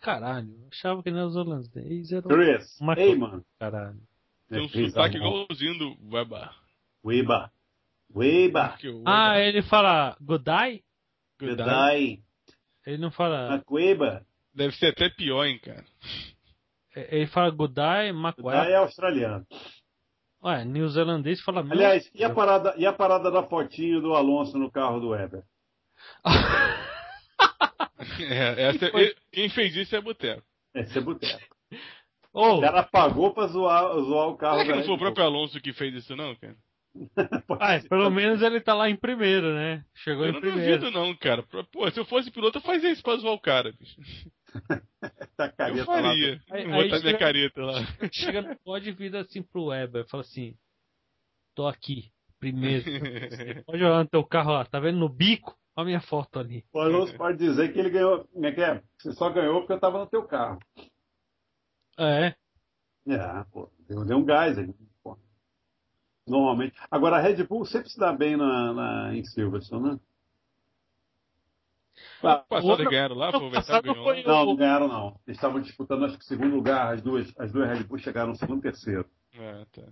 [0.00, 3.40] Caralho, eu achava que neozelandês era Chris Uma- Amon.
[3.58, 4.00] caralho.
[4.48, 5.96] Tem um É, sotaque igualzinho do.
[6.14, 6.54] Ueba.
[8.70, 10.82] Porque o Ah, ele fala Godai?
[11.38, 12.20] Bedai.
[12.86, 13.50] Ele não fala.
[13.50, 14.24] Macueba.
[14.54, 15.84] Deve ser até pior, hein, cara.
[16.96, 18.70] Ele fala Godai, Bedai Macué.
[18.72, 19.46] é australiano.
[20.44, 21.60] Ué, neozelandês fala.
[21.68, 25.42] Aliás, e a, parada, e a parada da fotinho do Alonso no carro do Weber?
[28.20, 29.14] É, essa, foi?
[29.32, 30.42] quem fez isso é Boteco.
[30.74, 31.56] Esse é boteco.
[32.32, 35.24] Ô, O cara pagou pra zoar, zoar o carro Será que não foi o próprio
[35.24, 36.56] Alonso que fez isso, não, cara?
[37.60, 39.84] Ah, pelo menos ele tá lá em primeiro, né?
[39.94, 40.78] Chegou Eu em não primeiro.
[40.78, 41.42] duvido, não, cara.
[41.72, 44.00] Pô, se eu fosse piloto, eu fazia isso pra zoar o cara, bicho.
[45.38, 46.02] Tá Eu careta lá.
[46.02, 46.42] faria.
[46.50, 47.72] Aí- Vou aí botar minha chega- careta lá.
[48.12, 50.04] Chega no pódio e vira assim pro Weber.
[50.08, 50.56] Fala assim:
[51.54, 52.82] tô aqui, primeiro.
[52.84, 55.56] Você pode olhar no teu carro lá, tá vendo no bico?
[55.76, 56.64] Olha a minha foto ali.
[56.72, 58.24] O Alonso pode dizer que ele ganhou.
[58.26, 58.82] Como é que é?
[58.98, 60.58] Você só ganhou porque eu tava no teu carro.
[61.96, 62.34] É.
[63.06, 64.74] É, pô, deu, deu um gás aí.
[65.04, 65.16] Pô.
[66.26, 66.74] Normalmente.
[66.90, 70.00] Agora, a Red Bull sempre se dá bem na, na- em Silverstone, né?
[72.22, 74.04] Ah, Passado Outro- ganharam lá, o Verstappen passado ganhou.
[74.04, 75.20] foi não, não ganharam, não.
[75.26, 76.94] Eles estavam disputando, acho que, segundo lugar.
[76.94, 79.04] As duas, as duas Red Bull chegaram no segundo e terceiro.
[79.34, 79.82] É, tá.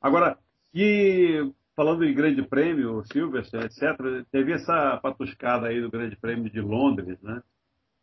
[0.00, 0.38] Agora,
[0.72, 6.60] e falando em Grande Prêmio, Silverstone, etc., teve essa patuscada aí do Grande Prêmio de
[6.60, 7.42] Londres, né?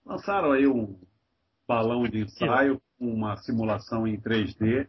[0.06, 1.00] Lançaram aí um
[1.68, 4.88] balão de ensaio, uma simulação em 3D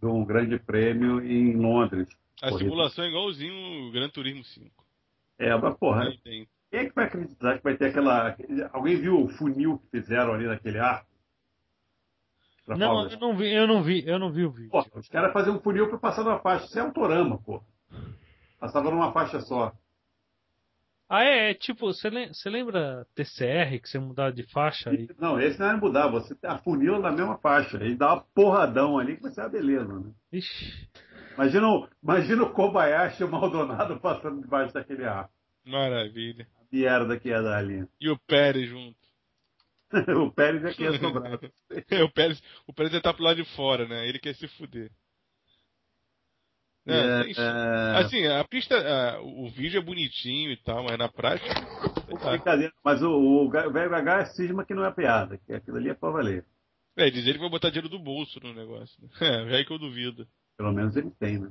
[0.00, 2.08] de um Grande Prêmio em Londres.
[2.42, 2.68] A Corrida.
[2.70, 4.84] simulação é igualzinho o Gran Turismo 5.
[5.38, 6.48] É, mas porra, Tem- tem.
[6.74, 8.36] Quem é que vai acreditar que vai ter aquela.
[8.72, 11.06] Alguém viu o funil que fizeram ali naquele arco?
[12.66, 14.70] Pra Não, eu não vi, eu não vi, eu não vi o vídeo.
[14.70, 16.64] Pô, os caras faziam um funil para passar numa faixa.
[16.64, 17.62] Isso é autorama, pô.
[18.58, 19.72] Passava numa faixa só.
[21.08, 25.08] Ah, é, é tipo, você lem- você lembra TCR que você mudava de faixa aí?
[25.18, 26.08] Não, esse não é mudar.
[26.08, 27.76] Você afunila na mesma faixa.
[27.84, 30.10] E dá uma porradão ali que vai ser uma beleza, né?
[30.32, 30.88] Ixi.
[31.34, 35.28] Imagina, o- imagina o Kobayashi e o Maldonado passando debaixo daquele ar.
[35.64, 36.46] Maravilha.
[36.60, 37.86] A merda que ia dar ali.
[38.00, 38.98] E o Pérez junto.
[40.26, 41.38] o Pérez é que ia sobrar.
[42.04, 44.06] o Pérez, o Pérez já tá pro lado de fora, né?
[44.08, 44.90] Ele quer se fuder.
[46.86, 51.08] É, É, é, Assim, a pista, a- o vídeo é bonitinho e tal, mas na
[51.08, 51.54] prática.
[52.22, 52.32] lá.
[52.32, 52.72] brincadeira.
[52.84, 55.38] Mas o, o velho H é cisma que não é piada.
[55.38, 56.44] Que aquilo ali é pra valer.
[56.96, 59.00] É, diz ele que vai botar dinheiro do bolso no negócio.
[59.02, 59.08] né?
[59.50, 60.28] É, aí que eu duvido.
[60.58, 61.50] Pelo menos ele tem, né?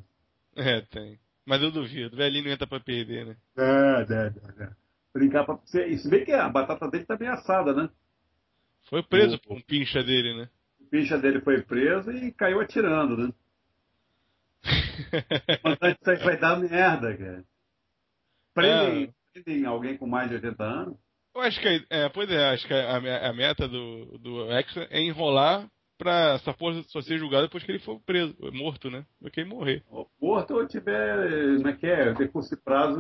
[0.56, 1.20] É, tem.
[1.46, 2.16] Mas eu duvido.
[2.16, 3.36] O velhinho não entra pra perder, né?
[3.58, 4.70] É, é, é, é.
[5.14, 5.60] Brincar pra.
[5.66, 7.90] Se se bem que a batata dele tá bem assada, né?
[8.90, 10.50] Foi preso por um pincha dele, né?
[10.80, 13.34] O pincha dele foi preso e caiu atirando, né?
[15.64, 17.44] Mas isso aí vai dar merda, cara.
[18.54, 19.42] Prendem, é.
[19.42, 20.98] prendem alguém com mais de 80 anos?
[21.36, 25.02] Eu acho que, é, pois é, acho que a, a meta do, do Extra é
[25.02, 25.68] enrolar
[26.04, 29.06] pra essa porra só ser julgada depois que ele for preso, morto, né?
[29.22, 29.82] Do que morrer.
[30.22, 33.00] Morto ou tiver, como é que é, decurso de prazo,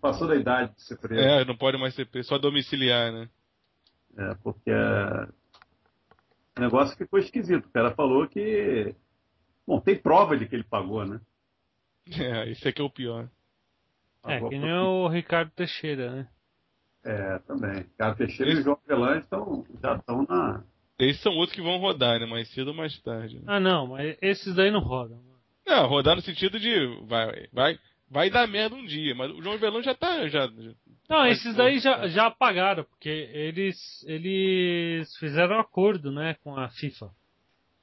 [0.00, 1.20] passou da idade de ser preso.
[1.20, 3.28] É, não pode mais ser preso, só domiciliar, né?
[4.16, 5.28] É, porque é...
[6.58, 7.66] o negócio ficou esquisito.
[7.66, 8.94] O cara falou que.
[9.66, 11.20] Bom, tem prova de que ele pagou, né?
[12.18, 13.28] É, isso é que é o pior.
[14.24, 16.28] É, que nem o Ricardo Teixeira, né?
[17.04, 17.82] É, também.
[17.82, 20.64] Ricardo Teixeira e o João Velan estão, já estão na.
[21.02, 22.26] Esses são outros que vão rodar, né?
[22.26, 23.36] Mais cedo ou mais tarde.
[23.36, 23.42] Né?
[23.46, 25.20] Ah, não, mas esses daí não rodam.
[25.66, 26.74] Não, rodar no sentido de.
[27.06, 30.28] Vai, vai, vai dar merda um dia, mas o João Velão já tá.
[30.28, 30.48] Já,
[31.08, 36.68] não, esses daí já, já apagaram, porque eles, eles fizeram um acordo né, com a
[36.68, 37.10] FIFA.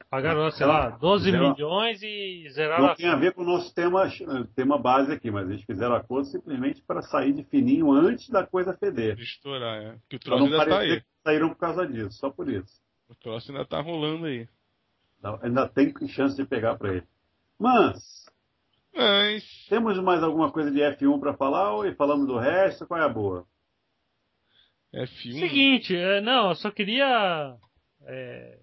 [0.09, 4.09] Pagaram, sei lá, 12 milhões e zeraram Não tem a ver com o nosso tema,
[4.55, 8.73] tema base aqui, mas eles fizeram acordo simplesmente para sair de fininho antes da coisa
[8.73, 9.15] feder.
[9.15, 9.95] De estourar, é.
[10.09, 11.03] Que o troço ainda tá aí.
[11.23, 12.81] saíram por causa disso, só por isso.
[13.09, 14.47] O troço ainda tá rolando aí.
[15.41, 17.07] Ainda tem chance de pegar para ele.
[17.57, 18.25] Mas,
[18.93, 19.43] mas.
[19.67, 22.87] Temos mais alguma coisa de F1 para falar ou falamos do resto?
[22.87, 23.45] Qual é a boa?
[24.93, 25.39] F1.
[25.39, 27.57] Seguinte, é, não, eu só queria
[28.03, 28.59] é,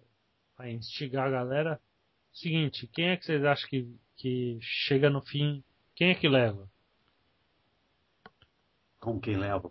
[0.67, 1.81] instigar a galera.
[2.33, 5.63] Seguinte, quem é que vocês acham que, que chega no fim?
[5.95, 6.69] Quem é que leva?
[9.01, 9.71] Com quem leva?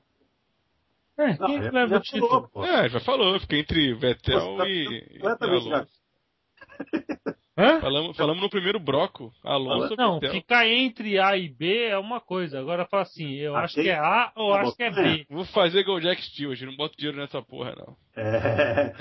[1.17, 2.49] É, quem não, é que leva o título?
[2.49, 7.80] Falou, é, já falou, fica entre Vettel tá e, completamente e Hã?
[7.80, 9.32] Falamos, falamos no primeiro bloco.
[9.41, 12.60] Alonso Não, ficar entre A e B é uma coisa.
[12.60, 15.25] Agora fala assim, eu acho que é A ou acho que é B.
[15.30, 17.95] Vou fazer igual o Jack Stewart, não boto dinheiro nessa porra, não.
[18.17, 18.93] É.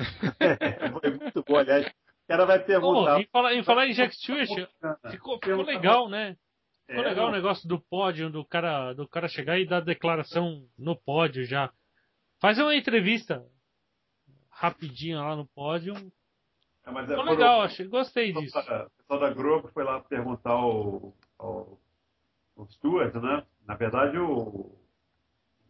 [1.00, 1.84] Foi muito bom, aliás.
[1.86, 3.16] O cara vai perguntar.
[3.16, 4.48] Oh, em, falar, em falar em Jack Stewart,
[5.10, 6.36] ficou, ficou legal, né?
[6.86, 10.62] Ficou é, legal o negócio do pódio, do cara, do cara chegar e dar declaração
[10.78, 11.72] no pódio já.
[12.44, 13.42] Fazer uma entrevista
[14.50, 15.94] rapidinho lá no pódio,
[16.84, 18.58] é, mas é, legal, achei, gostei disso.
[18.58, 21.80] O pessoal da Globo foi lá perguntar ao, ao,
[22.54, 23.46] ao Stuart, né?
[23.66, 24.76] Na verdade, o,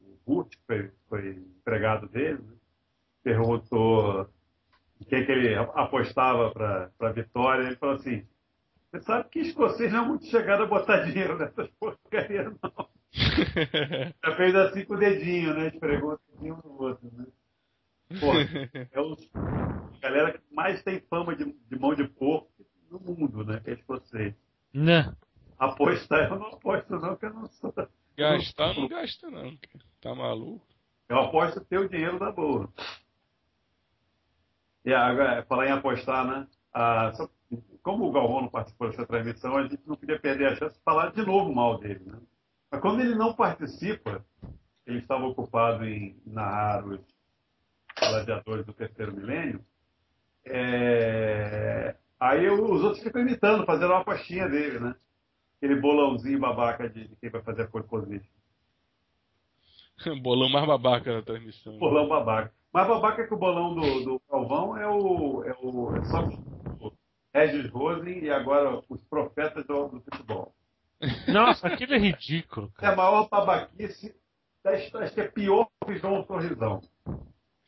[0.00, 2.56] o Hurt, foi, foi empregado dele, né?
[3.22, 4.28] perguntou
[5.08, 7.68] quem que ele apostava para a vitória.
[7.68, 8.26] Ele falou assim:
[8.90, 12.93] Você sabe que escocês não é muito chegado a botar dinheiro nessas porcarias, não.
[14.24, 15.68] Já fez assim com o dedinho, né?
[15.68, 17.26] Esfregou o dedinho no outro, né?
[18.20, 18.32] Pô,
[18.92, 19.16] é o
[20.00, 22.50] galera que mais tem fama de, de mão de porco
[22.90, 23.60] no mundo, né?
[23.60, 24.34] Que é vocês.
[24.72, 25.14] Né?
[25.58, 27.72] Apostar eu não aposto não, que eu não sou.
[28.16, 29.56] Gastar não gasta não,
[30.00, 30.66] tá maluco?
[31.08, 32.72] Eu aposto ter o dinheiro da boa.
[34.84, 36.46] E agora, falar em apostar, né?
[36.72, 37.28] Ah, só,
[37.82, 40.84] como o Galvão não participou dessa transmissão, a gente não podia perder a chance de
[40.84, 42.18] falar de novo mal dele, né?
[42.74, 44.24] Mas quando ele não participa,
[44.84, 46.98] ele estava ocupado em narrar os
[47.96, 49.64] gladiadores do terceiro milênio,
[50.44, 51.94] é...
[52.18, 54.96] aí os outros ficam imitando, fazendo uma apostinha dele, né?
[55.56, 58.20] Aquele bolãozinho babaca de, quem vai fazer a pole
[60.20, 61.78] bolão mais babaca na transmissão.
[61.78, 62.52] Bolão babaca.
[62.72, 66.26] Mais babaca que o bolão do, do Calvão é o, é o é só
[66.80, 66.92] o
[67.32, 70.52] Regis Rosen e agora os profetas do, do futebol.
[71.28, 72.70] Nossa, aquilo é ridículo.
[72.72, 72.90] Cara.
[72.90, 74.14] É a maior babaquice
[74.64, 76.80] Acho que é pior que o João Sorrisão.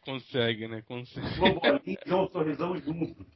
[0.02, 0.80] Consegue, né?
[0.82, 1.36] Consegue.
[1.36, 3.26] Globolinho e um sorrisão juntos.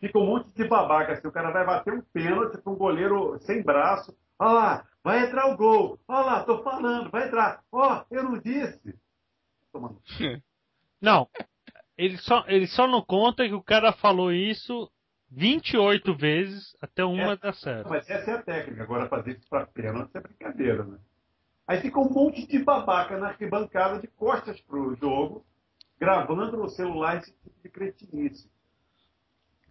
[0.00, 1.12] Fica um monte de babaca.
[1.12, 4.16] Assim, o cara vai bater um pênalti para um goleiro sem braço.
[4.38, 6.00] Olha lá, vai entrar o gol.
[6.08, 7.62] Olha lá, tô falando, vai entrar.
[7.70, 8.98] Ó, oh, eu não disse.
[10.98, 11.28] Não,
[11.96, 14.90] ele só, ele só não conta que o cara falou isso
[15.30, 17.88] 28 vezes até uma é, dar certo.
[17.88, 18.82] Mas essa é a técnica.
[18.82, 20.98] Agora, fazer isso para pênalti é brincadeira, né?
[21.66, 25.44] Aí fica um monte de babaca na arquibancada de costas pro jogo
[25.98, 28.50] gravando no celular esse tipo de cretinice.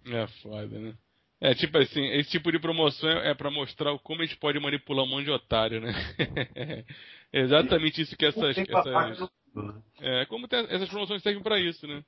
[0.05, 0.93] É foda, né?
[1.39, 5.05] É tipo assim, esse tipo de promoção é, para mostrar como a gente pode manipular
[5.05, 5.91] um monte de otário, né?
[7.31, 8.57] é exatamente isso que essas.
[8.57, 9.19] essas
[9.53, 9.81] né?
[9.99, 12.03] É, como tem, essas promoções servem para isso, né?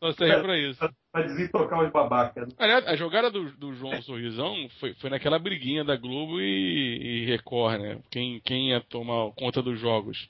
[0.00, 0.80] Só serve pra isso.
[1.12, 2.48] Pra desintocar os babacas.
[2.48, 2.54] Né?
[2.58, 7.26] Aliás, a jogada do, do João Sorrisão foi, foi naquela briguinha da Globo e, e
[7.26, 8.00] Record, né?
[8.10, 10.28] Quem, quem ia tomar conta dos jogos.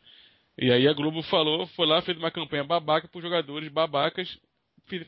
[0.56, 4.38] E aí a Globo falou, foi lá, fez uma campanha babaca para os jogadores babacas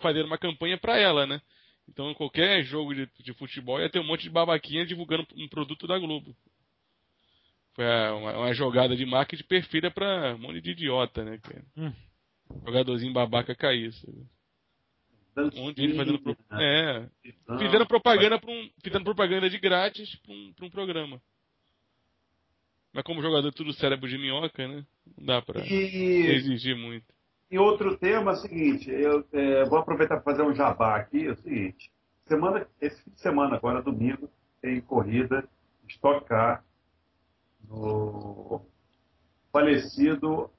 [0.00, 1.40] fazendo uma campanha para ela, né?
[1.88, 5.86] Então qualquer jogo de, de, futebol ia ter um monte de babaquinha divulgando um produto
[5.86, 6.34] da Globo.
[7.74, 11.38] Foi uma, uma jogada de marketing perfeita para um monte de idiota, né?
[11.76, 11.92] Hum.
[12.64, 13.92] Jogadorzinho babaca cair.
[13.92, 15.58] Sabe?
[15.58, 16.18] Um monte de gente fazendo.
[16.20, 16.36] Pro...
[16.48, 17.08] Dancinha, É.
[17.24, 18.70] então, Fizeram propaganda pra um.
[18.82, 21.20] Fizeram propaganda de grátis pra um, pra um programa.
[22.92, 24.84] Mas como jogador tudo cérebro de minhoca, né?
[25.18, 27.04] Não dá pra E, exigir muito.
[27.50, 31.26] e outro tema é o seguinte, eu é, vou aproveitar para fazer um jabá aqui,
[31.26, 31.90] é o seguinte,
[32.26, 34.30] semana, esse fim de semana, agora domingo,
[34.62, 35.46] tem corrida
[35.88, 36.64] Stock Car
[37.68, 38.62] no
[39.52, 40.50] falecido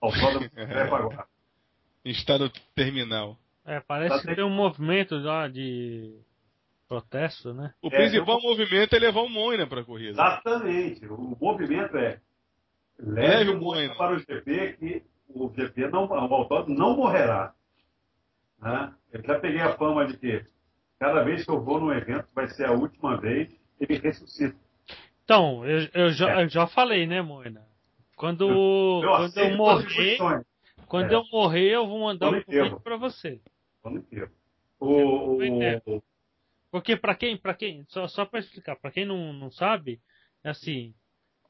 [0.00, 1.26] Autódromo Jacarepaguá.
[2.04, 3.36] Estado terminal.
[3.64, 6.18] É, parece Tá que tem- um movimento lá de
[6.88, 7.72] protesto, né?
[7.82, 10.12] O É, principal eu- movimento é levar o Moina pra corrida.
[10.12, 11.06] Exatamente.
[11.06, 12.20] O movimento é
[12.98, 13.94] Leve leve o o Moina Moina.
[13.96, 17.54] para o GP que o GP não, o autódromo não morrerá.
[18.60, 18.92] Né?
[19.12, 20.44] Eu já peguei a fama de que
[20.98, 24.56] cada vez que eu vou num evento vai ser a última vez, ele ressuscita.
[25.24, 26.42] Então, eu, eu já, É.
[26.44, 27.62] eu já falei, né, Moina?
[28.20, 28.50] Quando,
[29.02, 30.18] Eu quando eu morrer,
[30.86, 31.14] quando É.
[31.14, 33.40] eu morrer, eu vou mandar um convite pra você.
[34.78, 35.38] O,
[36.70, 40.02] Porque pra quem, para quem, só, só para explicar, pra quem não, não sabe,
[40.44, 40.94] é assim,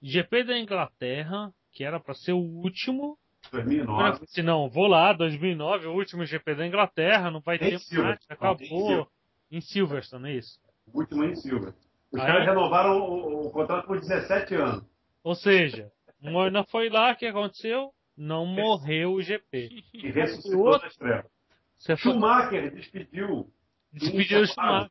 [0.00, 3.18] GP da Inglaterra, que era pra ser o último,
[3.50, 7.70] 2009, se não, vou lá, 2009, o último GP da Inglaterra, não vai Em ter
[7.72, 8.58] mais, Silverstone, acabou.
[8.58, 9.06] Silverstone.
[9.50, 10.60] Em Silverstone, é isso.
[10.86, 11.74] o último em Silva.
[12.12, 12.50] Os Ah, caras é?
[12.50, 14.84] renovaram o, o contrato por 17 anos.
[15.22, 17.92] Ou seja, Moina foi lá, o que aconteceu?
[18.16, 19.82] Não morreu o GP.
[19.94, 21.30] E ressuscitou das trevas.
[21.78, 23.50] Você foi Schumacher despediu.
[23.92, 24.90] despediu o Schumacher.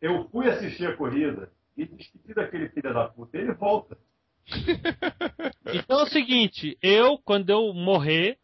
[0.00, 3.36] Eu fui assistir a corrida e despedi daquele filho da puta.
[3.38, 3.98] Ele volta.
[5.72, 8.38] Então é o seguinte, eu, quando eu morrer,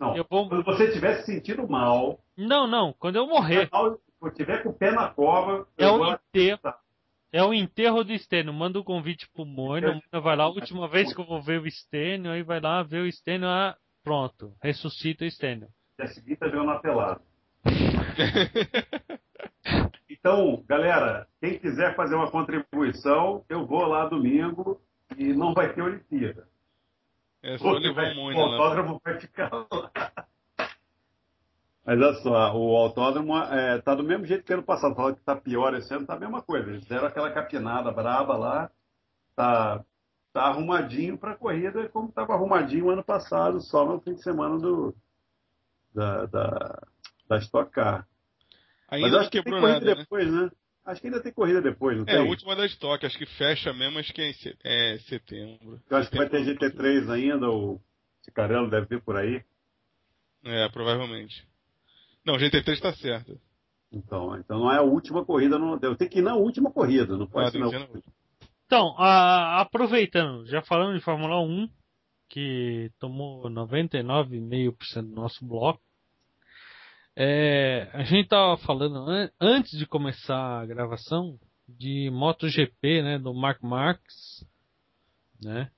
[0.00, 4.30] Não, Eu vou- quando você estiver se sentindo mal, não, não, quando eu morrer, se
[4.34, 6.58] tiver com o pé na cova, é eu o vou enterro.
[6.64, 6.83] assistir.
[7.34, 8.52] É o enterro do Stênio.
[8.52, 9.88] Manda um convite pro Moina.
[9.88, 10.44] O Moina vai lá.
[10.44, 13.48] A última vez que eu vou ver o Stênio, aí vai lá ver o Stênio.
[13.48, 14.52] Ah, pronto.
[14.62, 15.66] Ressuscita o Stênio.
[15.98, 17.20] E a seguinte tá jogando na pelada.
[20.08, 24.80] Então, galera, quem quiser fazer uma contribuição, eu vou lá domingo
[25.18, 26.48] e não vai ter Olimpíada.
[27.42, 30.03] É só levar vai- o o Moina autódromo vai ficar lá.
[31.84, 33.34] Mas olha só, o autódromo
[33.76, 34.94] está do mesmo jeito que ano passado.
[34.94, 36.70] Falaram que está pior esse ano, está a mesma coisa.
[36.70, 38.70] Eles fizeram aquela capinada braba lá,
[39.36, 39.84] tá,
[40.32, 44.58] tá arrumadinho para a corrida, como estava arrumadinho ano passado, só no fim de semana
[44.58, 44.94] do,
[45.94, 46.82] da, da,
[47.28, 48.06] da Stock Car.
[48.90, 49.94] Mas Ainda não acho que tem corrida nada, né?
[50.02, 50.50] depois, né?
[50.86, 52.18] Acho que ainda tem corrida depois, não É, tem?
[52.18, 55.80] a última da estoque, acho que fecha mesmo, acho que é em é setembro.
[55.90, 57.80] Eu acho que vai ter Setembro, GT3 ainda, o
[58.22, 59.42] Cicarello deve vir por aí.
[60.44, 61.46] É, provavelmente.
[62.24, 63.38] Não, GT3 tá certo.
[63.92, 67.26] Então, então não é a última corrida, não, tenho que ir na última corrida, não
[67.26, 68.02] pode Ah, ser tem na última.
[68.66, 71.68] Então, a- aproveitando, já falando de Fórmula 1,
[72.28, 75.80] que tomou 99,5% do nosso bloco,
[77.16, 83.32] é, a gente tava falando an- antes de começar a gravação de MotoGP, né, do
[83.32, 84.44] Mark Marques,
[85.40, 85.70] né,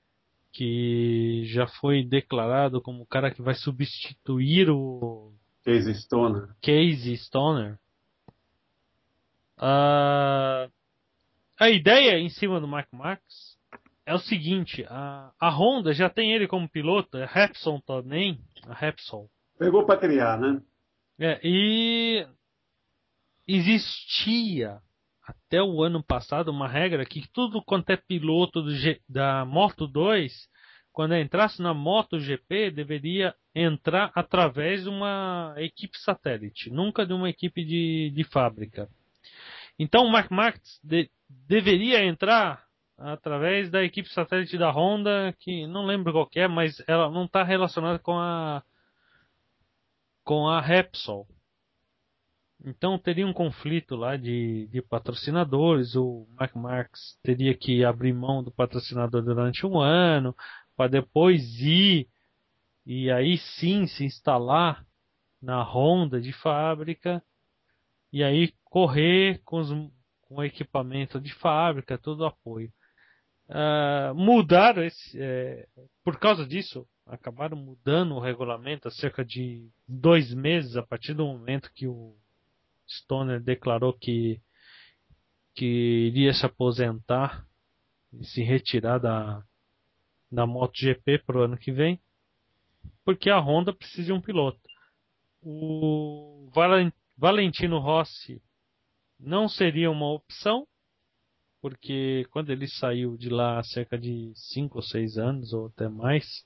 [0.53, 5.33] que já foi declarado como o cara que vai substituir o
[5.66, 6.48] Casey Stoner.
[6.62, 7.76] Casey Stoner.
[9.59, 10.68] Ah,
[11.59, 13.20] a ideia em cima do Mark Marx
[14.07, 18.74] é o seguinte: a, a Honda já tem ele como piloto, a Repsol também, a
[18.74, 19.29] Repsol.
[19.59, 20.62] Pegou para criar, né?
[21.18, 22.26] É, e
[23.48, 24.81] existia
[25.26, 30.33] até o ano passado uma regra que tudo quanto é piloto G- da Moto 2,
[30.92, 37.64] quando entrasse na MotoGP, deveria entrar através de uma equipe satélite, nunca de uma equipe
[37.64, 38.87] de, de fábrica.
[39.79, 41.11] Então o Mark Marx de-
[41.49, 42.66] deveria entrar
[42.99, 47.42] através da equipe satélite da Honda, que não lembro qual é, mas ela não está
[47.42, 48.62] relacionada com a
[50.23, 51.27] com a Repsol.
[52.64, 55.95] Então teria um conflito lá de, de patrocinadores.
[55.95, 60.35] O Mark Marx teria que abrir mão do patrocinador durante um ano,
[60.77, 62.09] para depois ir
[62.87, 64.87] e aí sim se instalar
[65.42, 67.22] na Honda de fábrica
[68.12, 69.70] e aí correr com, os,
[70.22, 72.72] com o equipamento de fábrica, todo o apoio.
[73.49, 75.66] Ah, mudaram esse, é,
[76.05, 81.27] por causa disso, acabaram mudando o regulamento há cerca de dois meses a partir do
[81.27, 82.17] momento que o
[82.88, 84.40] Stoner declarou que
[85.54, 85.65] que
[86.08, 87.46] iria se aposentar
[88.13, 89.42] e se retirar da
[90.31, 92.00] da MotoGP para o ano que vem,
[93.07, 94.59] porque a Honda precisa de um piloto.
[95.40, 98.42] O Valen- Valentino Rossi
[99.19, 100.67] não seria uma opção,
[101.63, 105.88] porque quando ele saiu de lá há cerca de 5 ou 6 anos, ou até
[105.88, 106.44] mais,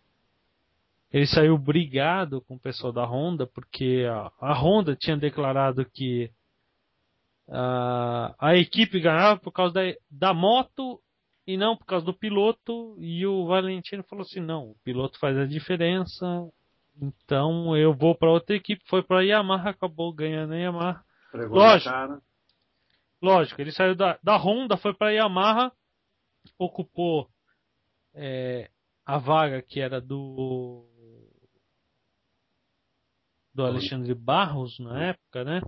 [1.10, 6.30] ele saiu brigado com o pessoal da Honda, porque a, a Honda tinha declarado que
[7.48, 9.80] a, a equipe ganhava por causa da,
[10.10, 11.00] da moto
[11.52, 12.96] e não por causa do piloto.
[12.98, 16.26] E o Valentino falou assim: não, o piloto faz a diferença,
[17.00, 18.82] então eu vou para outra equipe.
[18.86, 21.04] Foi para a Yamaha, acabou ganhando a Yamaha.
[21.30, 22.22] Pregou Lógico.
[23.22, 25.70] Lógico, ele saiu da, da Honda, foi para a Yamaha,
[26.58, 27.28] ocupou
[28.14, 28.70] é,
[29.04, 30.86] a vaga que era do
[33.52, 35.60] do Alexandre Barros na época, né?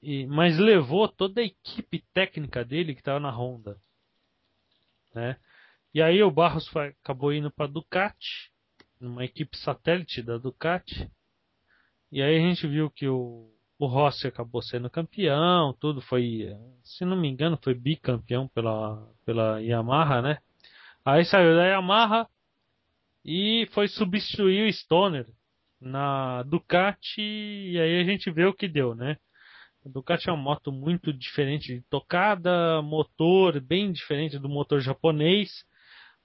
[0.00, 3.76] E, mas levou toda a equipe técnica dele que estava na Honda,
[5.14, 5.36] né?
[5.94, 8.50] E aí o Barros foi- acabou indo para Ducati,
[9.00, 11.10] numa equipe satélite da Ducati.
[12.10, 16.48] E aí a gente viu que o, o Rossi acabou sendo campeão, tudo foi,
[16.82, 20.38] se não me engano, foi bicampeão pela, pela Yamaha, né?
[21.04, 22.28] Aí saiu da Yamaha
[23.24, 25.26] e foi substituir o Stoner
[25.80, 29.16] na Ducati e aí a gente vê o que deu, né?
[29.84, 35.64] A Ducati é uma moto muito diferente de tocada, motor bem diferente do motor japonês.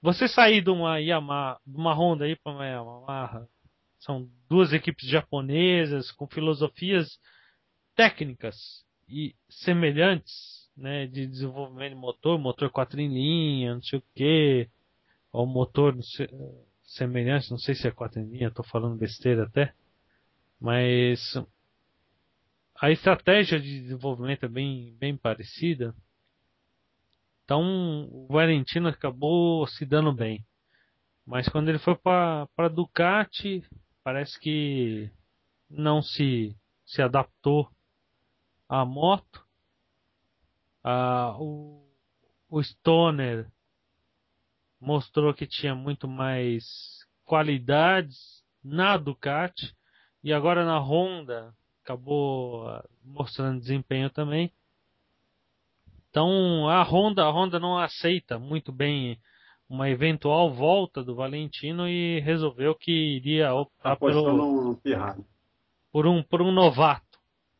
[0.02, 3.48] Você sair de uma Yamaha, de uma Honda aí para uma Yamaha,
[3.98, 7.18] são duas equipes japonesas com filosofias
[7.94, 14.04] técnicas e semelhantes, né, de desenvolvimento de motor, motor quatro em linha, não sei o
[14.14, 14.68] que,
[15.32, 15.96] ou motor
[16.82, 19.72] semelhante, não sei se é quatro em linha, estou falando besteira até,
[20.60, 21.34] mas
[22.84, 25.94] a estratégia de desenvolvimento é bem, bem parecida.
[27.42, 27.62] Então
[28.12, 30.44] o Valentino acabou se dando bem.
[31.24, 33.66] Mas quando ele foi para Ducati,
[34.02, 35.10] parece que
[35.70, 36.54] não se,
[36.84, 37.70] se adaptou
[38.68, 39.42] à moto.
[40.82, 41.88] Ah, o,
[42.50, 43.50] o Stoner
[44.78, 46.66] mostrou que tinha muito mais
[47.24, 49.74] qualidades na Ducati
[50.22, 54.50] e agora na Honda acabou ah, mostrando desempenho também.
[56.10, 59.20] Então a Honda, a Honda não aceita muito bem
[59.68, 65.24] uma eventual volta do Valentino e resolveu que iria optar pelo, no, no Pirralho.
[65.92, 67.18] por um por um novato,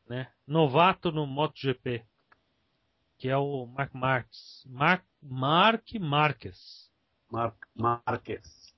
[0.08, 0.28] né?
[0.46, 2.04] Novato no MotoGP,
[3.18, 6.90] que é o Mark Marques, Mark Mark Marques.
[7.30, 8.72] Mar Marques.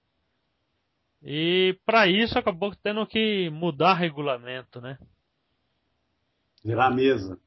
[1.22, 4.98] E para isso acabou tendo que mudar regulamento, né?
[6.66, 7.38] Virar a mesa.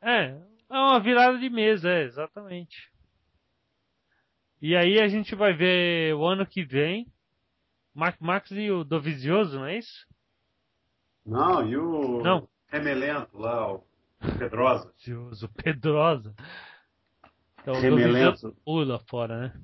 [0.00, 0.28] É,
[0.70, 2.90] é uma virada de mesa, é, exatamente.
[4.62, 7.06] E aí a gente vai ver o ano que vem
[7.94, 10.06] Mark Marques e o Dovizioso, não é isso?
[11.26, 12.48] Não, e o Não.
[12.68, 13.84] Remelento lá, o
[14.38, 14.86] Pedrosa.
[14.86, 16.34] Dovizioso, Pedrosa.
[17.60, 18.56] Então, Remelento.
[18.64, 19.60] Pula fora, né?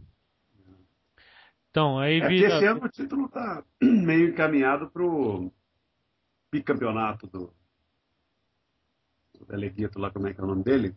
[1.71, 2.57] Então, aí É vira.
[2.57, 5.51] esse ano o título tá meio encaminhado pro
[6.53, 7.55] bicampeonato do,
[9.41, 10.95] do Deleguito lá, como é que é o nome dele?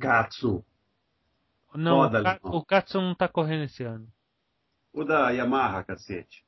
[0.00, 0.64] Katsu.
[1.74, 4.08] Não, Foda, o, Ka- o Katsu não tá correndo esse ano.
[4.92, 6.44] O da Yamaha, cacete.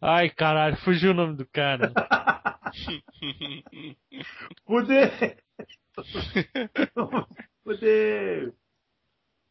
[0.00, 1.92] Ai, caralho, fugiu o nome do cara.
[4.64, 5.36] Poder!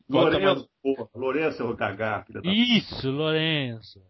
[0.08, 1.10] Coloca Lourenço, porra.
[1.16, 2.50] Lourenço, cagar, filha da...
[2.52, 4.02] Isso, Lourenço.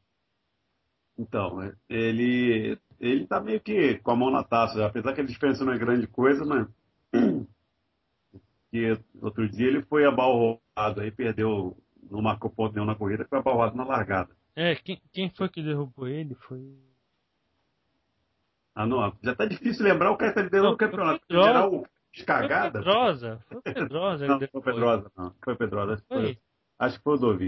[1.17, 5.25] Então, é, ele, ele tá meio que com a mão na taça, apesar que a
[5.25, 6.67] diferença não é grande coisa, mas
[8.71, 11.77] que outro dia ele foi abalroado, aí perdeu,
[12.09, 14.35] não marcou ponto nenhum na corrida, foi abalroado na largada.
[14.55, 16.77] É, quem, quem foi que derrubou ele foi.
[18.75, 21.19] Ah, não, já tá difícil lembrar o cara que tá liderando o campeonato.
[21.19, 21.47] foi Pedrosa.
[21.47, 21.71] Geral,
[22.15, 22.79] Foi cagada.
[22.79, 23.45] Pedrosa.
[23.49, 24.27] Foi Pedrosa.
[24.27, 25.35] Não, foi Pedrosa, não.
[25.43, 25.93] Foi Pedrosa.
[25.93, 26.37] Acho que foi, Foi.
[26.79, 27.45] acho que foi o Dovi.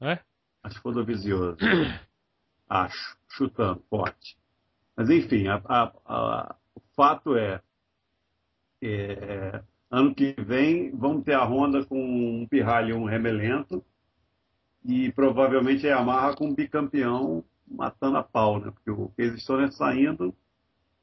[0.00, 0.12] ele.
[0.12, 0.20] É?
[0.62, 1.56] Acho que foi o Dovizioso.
[2.68, 3.16] Acho.
[3.28, 4.36] Chutando, forte.
[4.96, 7.60] Mas enfim, a- a- a- o fato é,
[8.82, 11.98] é, ano que vem vamos ter a Honda com
[12.42, 13.84] um Pirralho e um Remelento
[14.84, 18.70] e provavelmente a Yamaha com um bicampeão matando a pau, né?
[18.70, 20.34] Porque o Casey Stoner saindo,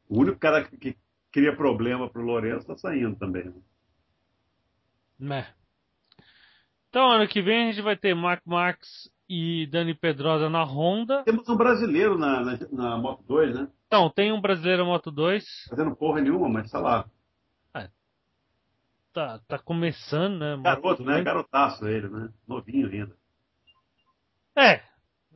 [0.10, 0.98] o único cara que, que
[1.32, 3.44] cria problema pro Lourenço está saindo também.
[3.46, 3.54] né?
[5.20, 5.54] Né.
[6.90, 11.24] Então, ano que vem a gente vai ter Mark Marx e Dani Pedrosa na Honda.
[11.24, 13.68] Temos um brasileiro na, na, na Moto 2, né?
[13.88, 15.44] Então, tem um brasileiro Moto 2.
[15.70, 17.06] Fazendo porra nenhuma, mas sei lá.
[19.14, 20.56] Tá, tá começando, né?
[20.56, 21.14] Moto Garoto, né?
[21.14, 21.24] 2.
[21.26, 22.30] Garotaço ele, né?
[22.48, 23.16] Novinho ainda.
[24.56, 24.82] É,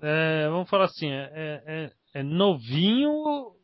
[0.02, 3.56] é, vamos falar assim, é, é- é- é novinho.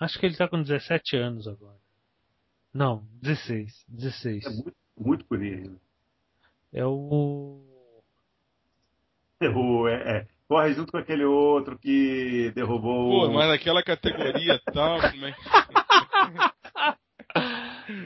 [0.00, 1.78] Acho que ele tá com 17 anos agora.
[2.74, 3.84] Não, 16.
[3.88, 4.44] 16.
[4.46, 5.80] É muito, muito por ainda.
[6.72, 7.69] É o.
[9.56, 13.26] O, é, é, corre junto com aquele outro que derrubou.
[13.28, 15.40] Pô, mas naquela categoria tal, como é que.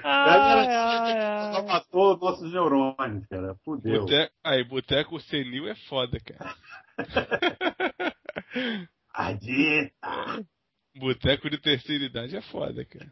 [0.05, 1.53] Ai.
[1.55, 3.55] Só matou nossos neurônios, cara.
[3.64, 4.03] Fudeu.
[4.03, 6.55] Boteco, aí, boteco senil é foda, cara.
[9.12, 10.45] Adita!
[10.97, 13.11] Boteco de terceira idade é foda, cara.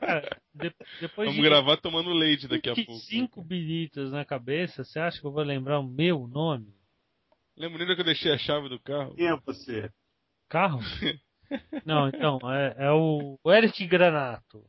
[0.00, 2.92] Cara, de- depois Vamos de gravar tomando leite daqui a pouco.
[2.92, 6.74] né, cinco bilitas na cabeça, você acha que eu vou lembrar o meu nome?
[7.58, 9.16] Lembra nem que eu deixei a chave do carro?
[9.16, 9.90] Quem é você?
[10.48, 10.78] Carro?
[11.84, 14.64] Não, então, é, é o o Eric Granato.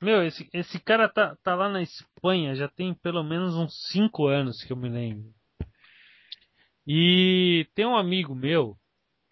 [0.00, 4.26] Meu, esse, esse cara tá, tá lá na Espanha já tem pelo menos uns 5
[4.26, 5.34] anos que eu me lembro.
[6.86, 8.76] E tem um amigo meu,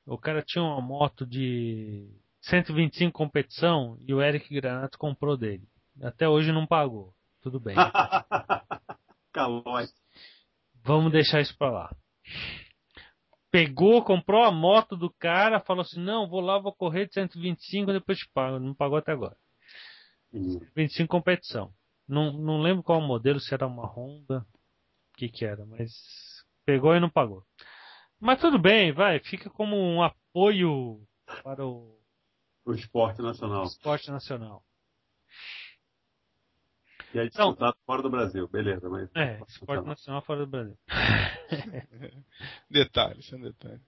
[0.07, 2.09] o cara tinha uma moto de
[2.41, 5.69] 125 competição e o Eric Granato comprou dele.
[6.03, 7.15] Até hoje não pagou.
[7.41, 7.77] Tudo bem.
[9.33, 9.87] Calói.
[10.83, 11.97] Vamos deixar isso pra lá.
[13.51, 17.93] Pegou, comprou a moto do cara, falou assim: não, vou lá, vou correr de 125,
[17.93, 18.59] depois te pago.
[18.59, 19.37] Não pagou até agora.
[20.75, 21.73] 25 competição.
[22.09, 24.47] Não, não lembro qual modelo, se era uma Honda,
[25.13, 25.93] o que que era, mas
[26.65, 27.45] pegou e não pagou.
[28.19, 31.01] Mas tudo bem, vai, fica como um apoio
[31.43, 31.99] para o
[32.65, 33.65] O esporte nacional.
[33.65, 34.65] esporte nacional.
[37.15, 39.09] E é disputado fora do Brasil, beleza, mas.
[39.15, 40.77] É, esporte nacional fora do Brasil.
[42.71, 43.81] Detalhe, isso é um detalhe.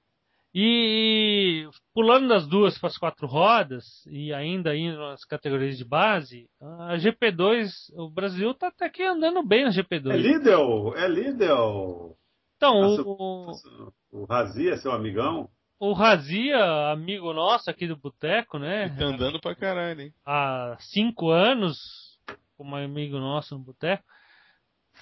[0.56, 6.48] E pulando das duas para as quatro rodas e ainda indo nas categorias de base,
[6.60, 10.12] a GP2, o Brasil tá até que andando bem na GP2.
[10.12, 11.50] É líder, o- é líder.
[11.52, 12.16] o-
[12.56, 15.48] Então, Nossa, o, O Razi é seu amigão?
[15.80, 16.56] o Razia,
[16.92, 18.88] amigo nosso aqui do Boteco, né?
[18.90, 20.14] tá andando pra caralho, hein?
[20.24, 22.03] Há cinco anos,
[22.64, 24.02] como amigo nosso no Boteco,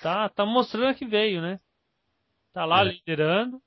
[0.03, 1.61] tá, tá mostrando que veio, né?
[2.53, 2.85] Tá lá É.
[2.85, 3.63] liderando.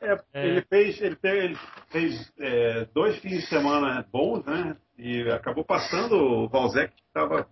[0.00, 0.46] É, É.
[0.48, 4.76] Ele fez, ele fez, ele fez, é, dois fins de semana bons, né?
[4.98, 7.48] E acabou passando o Valzec, que estava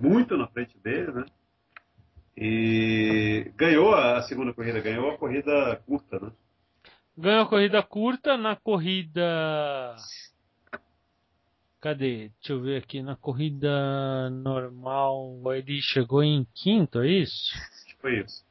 [0.00, 1.24] muito na frente dele, né?
[2.36, 6.32] E ganhou a segunda corrida, ganhou a corrida curta, né?
[7.16, 9.96] Ganhou a corrida curta na corrida.
[11.86, 12.32] Cadê?
[12.40, 13.00] Deixa eu ver aqui.
[13.00, 17.54] Na corrida normal, ele chegou em quinto, é isso?
[18.00, 18.44] Foi isso.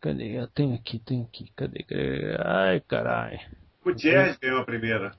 [0.00, 0.38] Cadê?
[0.38, 1.50] Eu tenho aqui, tenho aqui.
[1.56, 1.82] Cadê?
[1.82, 2.36] Cadê?
[2.38, 3.40] Ai, caralho.
[3.82, 5.16] Gutierrez ganhou a primeira.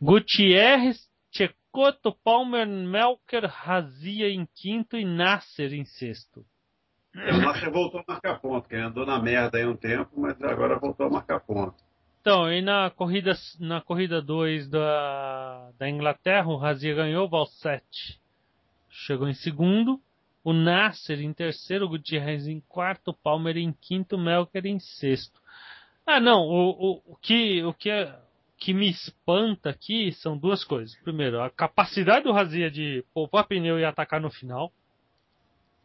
[0.00, 6.46] Gutierrez, Checoto, Palmer, Melker, Razia em quinto e Nasser em sexto.
[7.14, 10.18] É, o Nasser voltou a marcar ponto, que ele andou na merda aí um tempo,
[10.18, 11.89] mas agora voltou a marcar ponto.
[12.20, 18.20] Então, e na corrida na corrida 2 da, da Inglaterra, o Razia ganhou, o Valsete
[18.90, 19.98] chegou em segundo,
[20.44, 24.78] o Nasser em terceiro, o Gutierrez em quarto, o Palmer em quinto, o Melker em
[24.78, 25.40] sexto.
[26.06, 28.14] Ah, não, o, o, o que o que, é,
[28.58, 30.94] que me espanta aqui são duas coisas.
[31.02, 34.70] Primeiro, a capacidade do Razia de poupar pneu e atacar no final,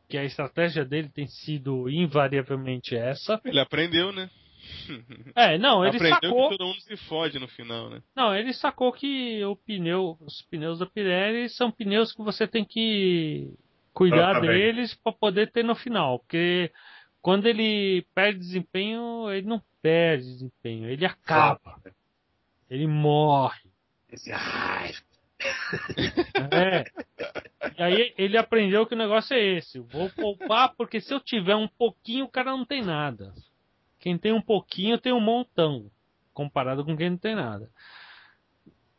[0.09, 3.39] que a estratégia dele tem sido invariavelmente essa.
[3.45, 4.29] Ele aprendeu, né?
[5.35, 6.49] É, não, ele aprendeu sacou.
[6.49, 8.01] que todo mundo se fode no final, né?
[8.15, 12.63] Não, ele sacou que o pneu, os pneus da Pirelli são pneus que você tem
[12.63, 13.53] que
[13.93, 16.71] cuidar Ah, tá deles para poder ter no final, porque
[17.21, 21.81] quando ele perde desempenho, ele não perde desempenho, ele acaba,
[22.69, 23.69] ele morre.
[24.11, 24.93] Esse ai,
[26.51, 26.83] É.
[27.77, 29.79] E aí ele aprendeu que o negócio é esse.
[29.79, 33.33] Vou poupar porque se eu tiver um pouquinho, o cara não tem nada.
[34.05, 35.89] Quem tem um pouquinho tem um montão,
[36.31, 37.71] comparado com quem não tem nada.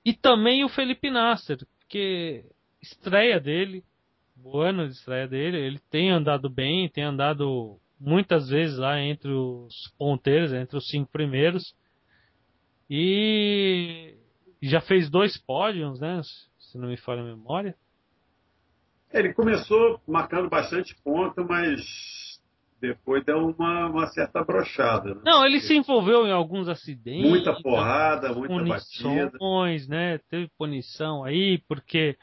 [0.04, 2.44] E também o Felipe Nasser, porque
[2.82, 3.84] estreia dele,
[4.42, 9.30] o ano de estreia dele, ele tem andado bem, tem andado muitas vezes lá entre
[9.30, 11.72] os ponteiros, entre os cinco primeiros.
[12.90, 14.16] E
[14.60, 16.20] já fez dois pódios, né?
[16.58, 17.76] Se não me falha a memória.
[19.12, 22.25] Ele começou marcando bastante ponto, mas
[22.80, 25.14] depois deu uma, uma certa brochada.
[25.14, 25.20] Né?
[25.24, 27.28] Não, ele se envolveu em alguns acidentes.
[27.28, 29.30] Muita porrada, muita batida.
[29.30, 30.18] punições, né?
[30.30, 32.16] Teve punição aí porque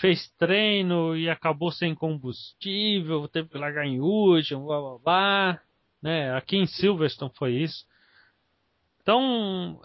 [0.00, 5.60] fez treino e acabou sem combustível, teve que largar em último, blá blá blá.
[6.02, 6.34] Né?
[6.34, 7.84] Aqui em Silverstone foi isso.
[9.02, 9.80] Então,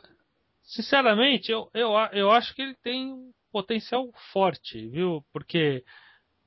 [0.63, 5.24] sinceramente, eu, eu, eu acho que ele tem um potencial forte, viu?
[5.34, 5.84] Porque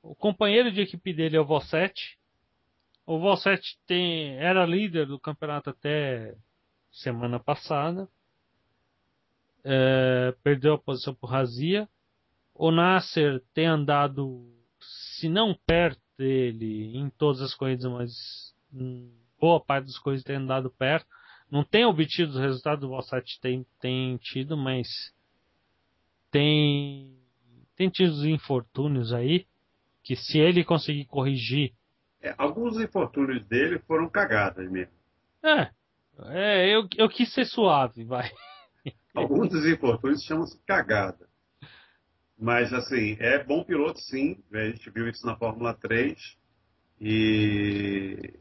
[0.01, 2.18] o companheiro de equipe dele é o Valsete.
[3.09, 6.35] O Valsete tem, era líder do campeonato até
[6.91, 8.07] semana passada.
[9.63, 11.89] É, perdeu a posição o Razia.
[12.53, 14.47] O Nasser tem andado,
[14.79, 18.55] se não perto dele, em todas as corridas, mas
[19.39, 21.07] boa parte das coisas tem andado perto.
[21.49, 24.87] Não tem obtido os resultados do Valsat tem, tem tido, mas
[26.29, 27.17] tem,
[27.75, 29.47] tem tido os infortúnios aí,
[30.03, 31.73] que se ele conseguir corrigir.
[32.21, 34.93] É, alguns infortúnios dele foram cagadas mesmo.
[35.43, 35.71] É,
[36.25, 38.29] é eu, eu quis ser suave, vai.
[39.15, 41.27] Alguns dos infortúnios chamam-se cagada.
[42.37, 44.41] Mas, assim, é bom piloto, sim.
[44.53, 46.37] A gente viu isso na Fórmula 3.
[47.01, 48.33] E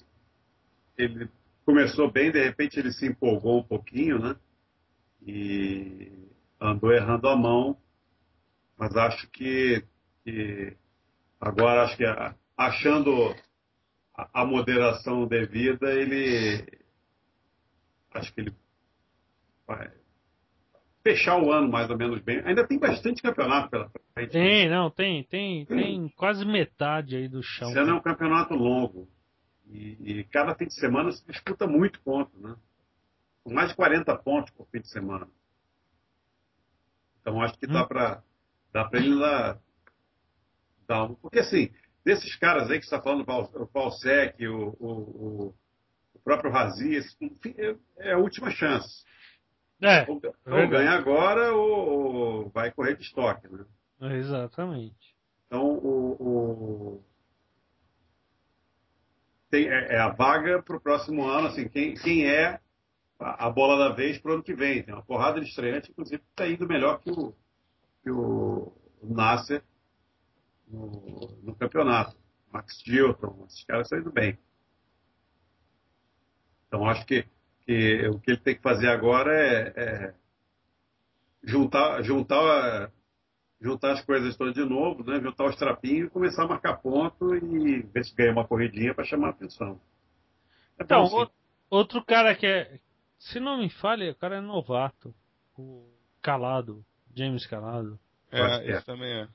[0.97, 1.29] ele
[1.65, 4.37] começou bem, de repente ele se empolgou um pouquinho, né?
[5.27, 6.13] E
[6.61, 7.77] andou errando a mão.
[8.77, 9.85] Mas acho que,
[10.25, 10.77] que
[11.41, 12.05] agora, acho que
[12.57, 13.35] achando
[14.19, 16.67] a, a moderação devida, ele.
[18.13, 18.55] Acho que ele
[19.67, 19.93] vai,
[21.03, 22.41] fechar o ano mais ou menos bem.
[22.45, 24.33] Ainda tem bastante campeonato pela frente.
[24.33, 27.71] Tem, não, tem, tem, tem quase metade aí do chão.
[27.71, 29.09] Esse ano é um campeonato longo.
[29.67, 32.57] E, e, cada fim de semana se disputa muito ponto, né?
[33.45, 35.29] Com mais de 40 pontos por fim de semana.
[37.21, 37.87] Então acho que dá hum.
[37.87, 38.23] para
[38.73, 39.59] dá para ele dar,
[40.87, 41.15] dar um.
[41.15, 41.71] Porque assim,
[42.05, 45.55] desses caras aí que você está falando, o Valsec, o, o,
[46.15, 49.05] o próprio Razi, enfim, é, é a última chance.
[49.81, 53.65] É, ou, ou ganha agora ou, ou, vai correr de estoque, né?
[54.17, 55.17] Exatamente.
[55.47, 57.05] Então, o, o
[59.51, 62.61] tem, é, é, a vaga para o próximo ano, assim, quem, quem é
[63.19, 64.83] a, a bola da vez para o ano que vem.
[64.83, 67.35] Tem uma porrada de estreante, inclusive, está indo melhor que o,
[68.03, 68.73] que o
[69.03, 69.63] Nasser
[70.71, 72.17] no, no campeonato.
[72.53, 74.39] Max Gilton, esses caras estão indo bem.
[76.67, 77.27] Então, acho que
[77.69, 80.15] que o que ele tem que fazer agora é, é
[81.45, 82.91] juntar, juntar,
[83.61, 85.21] juntar as coisas todas de novo, né?
[85.21, 89.05] juntar os trapinhos e começar a marcar ponto e ver se ganha uma corridinha para
[89.05, 89.79] chamar a atenção.
[90.79, 91.31] É então, o,
[91.69, 92.81] outro cara que é,
[93.19, 95.15] se não me falha, o cara é novato,
[95.55, 95.87] o
[96.23, 96.83] Calado,
[97.15, 98.01] James Calado.
[98.33, 98.81] É, esse é.
[98.81, 99.29] também é.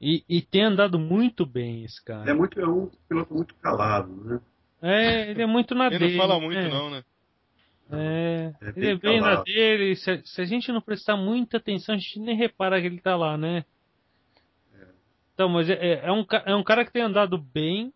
[0.00, 2.30] E, e, tem andado muito bem esse cara.
[2.30, 4.40] É, muito, é um piloto muito calado, né?
[4.82, 6.10] É, ele é muito na ele dele.
[6.12, 6.68] Ele não fala muito, é.
[6.68, 7.04] não, né?
[7.90, 9.96] É, é ele é bem na dele.
[9.96, 13.16] Se, se, a gente não prestar muita atenção, a gente nem repara que ele tá
[13.16, 13.64] lá, né?
[14.74, 14.86] É.
[15.32, 17.92] Então, mas é, é, um, é um cara que tem andado bem,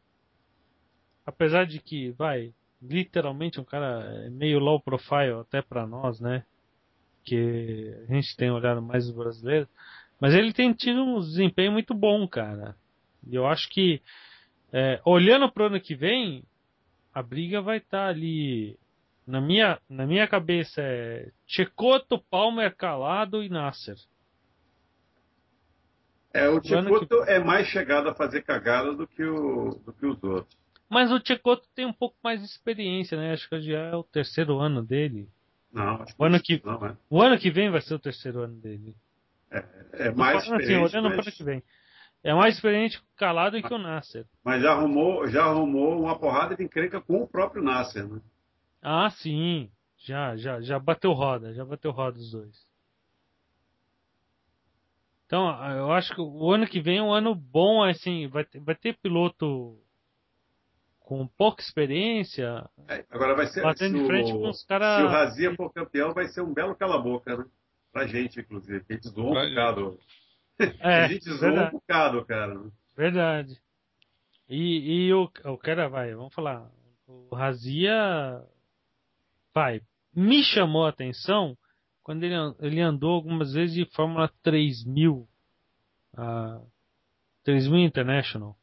[1.26, 6.44] apesar de que, vai, literalmente um cara meio low profile até para nós, né?
[7.24, 9.68] Que a gente tem olhado mais os brasileiros.
[10.20, 12.76] Mas ele tem tido um desempenho muito bom, cara.
[13.26, 14.02] E eu acho que,
[14.72, 16.44] é, olhando pro ano que vem,
[17.12, 18.78] a briga vai estar tá ali
[19.26, 23.96] na minha, na minha cabeça é Checoto, Palmer, Calado e Nasser.
[26.32, 27.30] É, o Checoto que...
[27.30, 30.60] é mais chegado a fazer cagada do que, o, do que os outros.
[30.88, 33.32] Mas o Checoto tem um pouco mais de experiência, né?
[33.32, 35.28] Acho que já é o terceiro ano dele.
[35.72, 36.96] Não, acho o ano que, não, é.
[37.08, 38.94] O ano que vem vai ser o terceiro ano dele.
[39.50, 40.96] É, é mais assim, experiente.
[40.96, 41.24] olhando mas...
[41.24, 41.62] para que vem.
[42.22, 44.26] É mais experiente o Calado que o Nasser.
[44.44, 48.20] Mas já arrumou, já arrumou uma porrada de encrenca com o próprio Nasser, né?
[48.82, 49.70] Ah, sim.
[49.96, 52.70] Já, já, já bateu roda, já bateu roda os dois.
[55.26, 58.60] Então, eu acho que o ano que vem é um ano bom, assim, vai ter,
[58.60, 59.78] vai ter piloto
[60.98, 62.68] com pouca experiência.
[62.88, 64.96] É, agora vai ser batendo de frente com os caras.
[64.96, 67.44] Se o Razia for campeão, vai ser um belo cala-boca, né?
[67.92, 68.84] Pra gente, inclusive.
[68.88, 69.98] A gente zoou um bocado.
[70.80, 72.70] É, a gente zoou um bocado, cara.
[72.96, 73.60] Verdade.
[74.48, 76.70] E, e o, o cara, vai, vamos falar.
[77.06, 78.44] O Razia
[79.52, 79.82] Vai,
[80.14, 81.56] me chamou a atenção
[82.02, 85.28] quando ele, ele andou algumas vezes de Fórmula 3000,
[86.16, 86.60] a
[87.44, 88.56] 3000 International.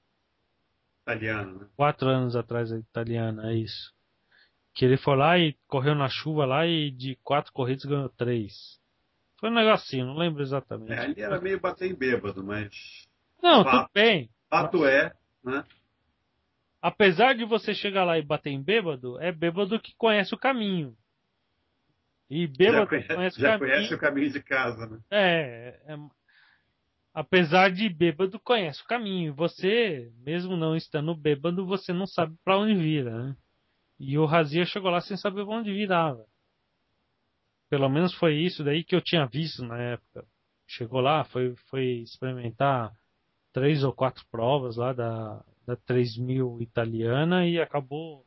[1.02, 1.68] Italiano, né?
[1.76, 3.94] Quatro anos atrás, a italiana, é isso.
[4.74, 8.80] Que ele foi lá e correu na chuva lá e de quatro corridas ganhou três.
[9.40, 10.92] Foi um negocinho, não lembro exatamente.
[10.92, 13.08] É, ali era meio bater em bêbado, mas.
[13.42, 14.30] Não, fato, tudo bem.
[14.50, 15.14] Fato é,
[15.44, 15.64] né?
[16.82, 20.96] apesar de você chegar lá e bater em bêbado, é bêbado que conhece o caminho.
[22.30, 23.76] E bêbado já conhece, conhece já o caminho.
[23.76, 25.00] conhece o caminho de casa, né?
[25.10, 25.98] É, é,
[27.14, 29.34] apesar de bêbado conhece o caminho.
[29.34, 33.36] Você, mesmo não estando bêbado, você não sabe para onde vira, né?
[34.00, 36.26] E o Razia chegou lá sem saber para onde virava.
[37.70, 40.26] Pelo menos foi isso daí que eu tinha visto na época.
[40.66, 42.94] Chegou lá, foi, foi experimentar
[43.54, 48.26] três ou quatro provas lá da, da 3000 italiana e acabou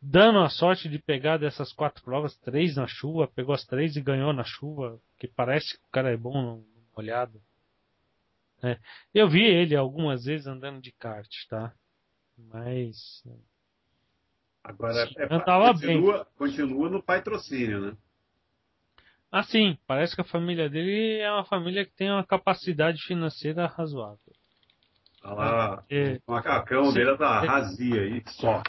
[0.00, 4.02] dando a sorte de pegar dessas quatro provas, três na chuva, pegou as três e
[4.02, 7.40] ganhou na chuva, que parece que o cara é bom no molhado.
[8.62, 8.78] É.
[9.14, 11.72] Eu vi ele algumas vezes andando de kart, tá?
[12.36, 13.22] Mas
[14.62, 17.96] Agora, é, continua, continua no patrocínio, né?
[19.36, 24.32] Assim, parece que a família dele é uma família que tem uma capacidade financeira razoável.
[25.20, 26.20] Tá lá, É.
[26.28, 26.94] a cacão Sim.
[26.94, 28.62] dele tá razia aí, só.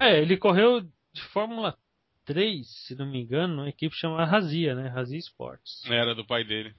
[0.00, 1.76] É, ele correu de Fórmula
[2.24, 4.88] 3, se não me engano, numa equipe chamada Razia, né?
[4.88, 5.84] Razia Sports.
[5.84, 6.74] Era do pai dele.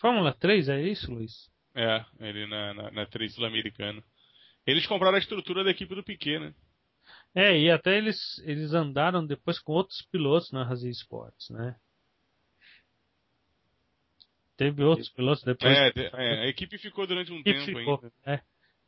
[0.00, 1.48] Fórmula 3, é isso, Luiz?
[1.76, 4.02] É, ele na, na, na 3 sul-americana.
[4.66, 6.52] Eles compraram a estrutura da equipe do Piquet, né?
[7.34, 11.76] É, e até eles, eles andaram depois com outros pilotos na Razia Sports, né?
[14.56, 15.72] Teve outros pilotos depois.
[15.76, 17.94] É, de- é, a equipe ficou durante um tempo ficou.
[17.94, 18.12] ainda.
[18.26, 18.40] É.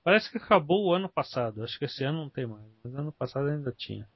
[0.05, 1.63] Parece que acabou o ano passado.
[1.63, 2.65] Acho que esse ano não tem mais.
[2.85, 4.07] Mas ano passado ainda tinha.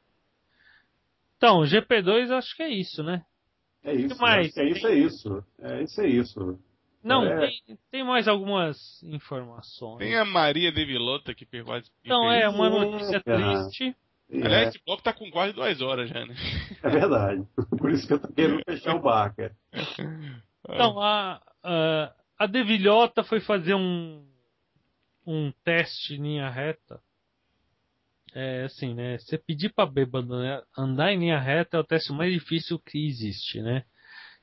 [1.36, 3.24] Então, o GP2 acho que é isso, né?
[3.84, 4.14] É isso.
[4.16, 4.46] Que mais?
[4.46, 5.44] acho que É isso, é isso.
[5.60, 6.60] É isso, é isso.
[7.02, 7.46] Não, É.
[7.46, 9.98] tem, tem mais algumas informações.
[9.98, 13.96] Tem a Maria de Vilota que as Então, é uma notícia triste.
[14.30, 16.34] Aliás, É, esse bloco tá com quase duas horas já, né?
[16.82, 17.46] é verdade.
[17.78, 19.56] Por isso que eu tô querendo fechar o bar, cara.
[20.64, 24.26] Então, a, a, a Devilhota foi fazer um,
[25.26, 27.00] um teste em linha reta.
[28.34, 29.16] É assim, né?
[29.18, 33.06] Você pedir pra bêbado né, andar em linha reta é o teste mais difícil que
[33.06, 33.84] existe, né?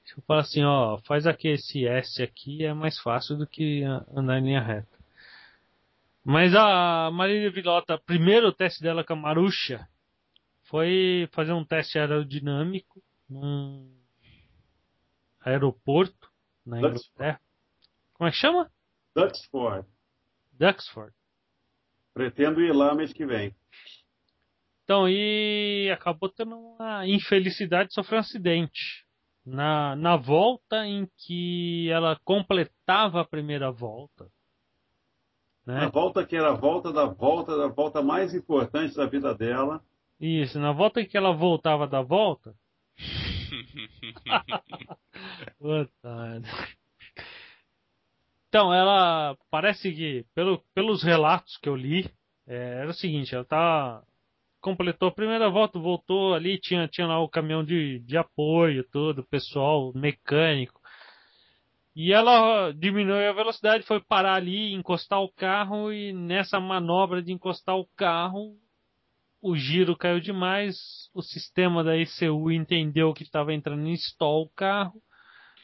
[0.05, 3.83] Se eu falar assim, ó, faz aqui esse S aqui é mais fácil do que
[4.15, 4.92] andar em linha reta.
[6.23, 9.87] Mas a Marília Vilota, primeiro teste dela com a Marusha
[10.63, 13.93] foi fazer um teste aerodinâmico num
[15.41, 16.31] aeroporto
[16.65, 16.77] na.
[16.77, 17.41] Inglaterra.
[18.13, 18.71] Como é que chama?
[19.13, 19.87] Duxford.
[20.53, 21.13] Duxford.
[22.13, 23.53] Pretendo ir lá mês que vem.
[24.83, 29.05] Então, e acabou tendo uma infelicidade de sofrer um acidente.
[29.45, 34.31] Na, na volta em que ela completava a primeira volta.
[35.65, 35.89] Né?
[35.91, 39.81] volta que era a volta da volta, da volta mais importante da vida dela.
[40.19, 42.55] Isso, na volta que ela voltava da volta.
[48.53, 52.07] Então, ela parece que, pelo, pelos relatos que eu li,
[52.45, 54.03] é, era o seguinte, ela tá.
[54.61, 59.23] Completou a primeira volta, voltou ali, tinha, tinha lá o caminhão de, de apoio, tudo,
[59.23, 60.79] pessoal, mecânico.
[61.95, 67.31] E ela diminuiu a velocidade, foi parar ali, encostar o carro, e nessa manobra de
[67.31, 68.57] encostar o carro,
[69.41, 70.75] o giro caiu demais,
[71.13, 75.01] o sistema da ECU entendeu que estava entrando em stall o carro.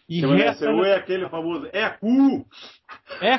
[0.07, 2.47] E reacelerou- SU é aquele famoso é cu!
[3.21, 3.35] É,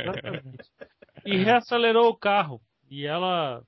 [0.00, 0.70] exatamente.
[1.26, 2.60] E reacelerou o carro.
[2.90, 3.62] E ela,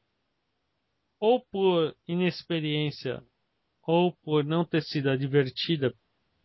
[1.18, 3.22] ou por inexperiência,
[3.82, 5.94] ou por não ter sido advertida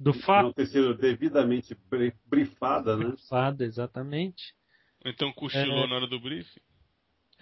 [0.02, 3.14] do fato, Não ter sido devidamente bri- brifada, né?
[3.30, 4.54] fada exatamente.
[5.06, 5.88] então cochilou É.
[5.88, 6.60] na hora do briefing.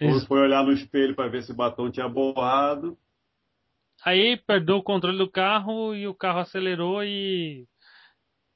[0.02, 2.96] Ou foi olhar no espelho para ver se o batom tinha borrado.
[4.04, 7.66] Aí perdeu o controle do carro e o carro acelerou e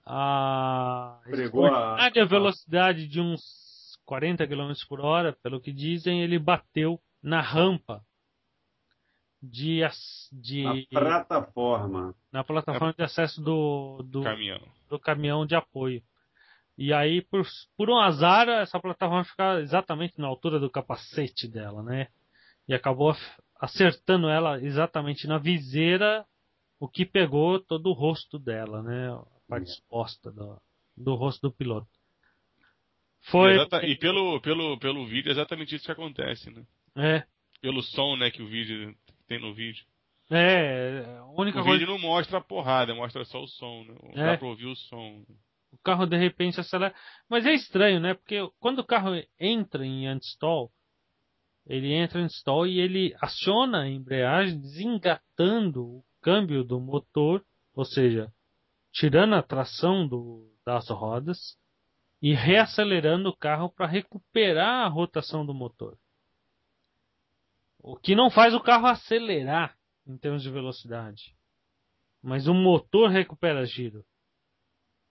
[0.07, 3.43] a Pregou a- a velocidade de uns
[4.05, 8.03] 40 km por hora, pelo que dizem, ele bateu na rampa
[9.51, 9.81] de,
[10.33, 12.15] de Na plataforma.
[12.33, 14.61] na plataforma de acesso do, do, Caminhão.
[14.89, 16.03] do caminhão de apoio.
[16.77, 21.83] E aí, por, por um azar, essa plataforma ficava exatamente na altura do capacete dela,
[21.83, 22.09] né?
[22.67, 23.15] E acabou
[23.61, 26.25] acertando ela exatamente na viseira,
[26.81, 29.13] o que pegou todo o rosto dela, né?
[29.13, 30.61] A parte exposta do,
[30.97, 31.87] do rosto do piloto.
[33.31, 33.53] Foi.
[33.53, 36.65] E, exata- e pelo, pelo, pelo vídeo é exatamente isso que acontece, né?
[36.97, 37.25] É,
[37.61, 38.95] Pelo som, né, que o vídeo
[39.27, 39.85] tem no vídeo.
[40.31, 41.79] é, a única O coisa.
[41.79, 43.95] vídeo não mostra a porrada, mostra só o som, né?
[44.14, 44.27] É.
[44.33, 45.25] Dá pra ouvir o som.
[45.72, 46.95] o carro de repente acelera.
[47.29, 48.14] Mas é estranho, né?
[48.14, 50.70] Porque quando o carro entra em anti-stall,
[51.66, 57.45] ele entra em stall e ele aciona a embreagem desengatando o câmbio do motor,
[57.75, 58.31] ou seja,
[58.93, 61.57] tirando a tração do, das rodas
[62.22, 65.99] e reacelerando o carro para recuperar a rotação do motor.
[67.87, 69.76] O que não faz o carro acelerar
[70.07, 71.37] em termos de velocidade.
[72.22, 74.03] Mas o motor recupera giro.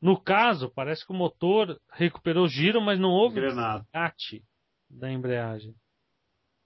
[0.01, 4.43] No caso, parece que o motor recuperou giro, mas não houve desgaste
[4.89, 5.75] da embreagem.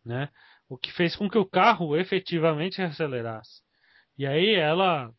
[0.06, 0.30] Né?
[0.70, 3.62] O que fez com que o carro efetivamente acelerasse.
[4.18, 5.12] E aí ela,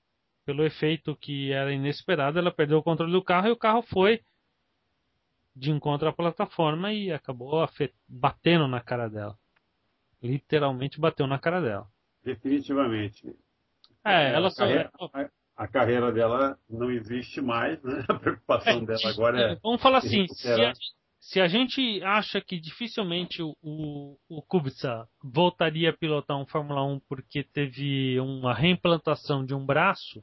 [0.46, 4.22] pelo efeito que era inesperado, ela perdeu o controle do carro e o carro foi
[5.54, 7.68] de encontro à plataforma e acabou
[8.08, 9.38] batendo na cara dela.
[10.22, 11.86] Literalmente bateu na cara dela.
[12.24, 13.34] Definitivamente.
[14.04, 14.62] É, ela a, só.
[14.62, 18.04] carreira, a- a carreira dela não existe mais, né?
[18.08, 19.56] A preocupação dela agora é.
[19.62, 20.72] Vamos falar assim, se a,
[21.20, 26.84] se a gente acha que dificilmente o, o, o Kubica voltaria a pilotar um Fórmula
[26.84, 30.22] 1 porque teve uma reimplantação de um braço,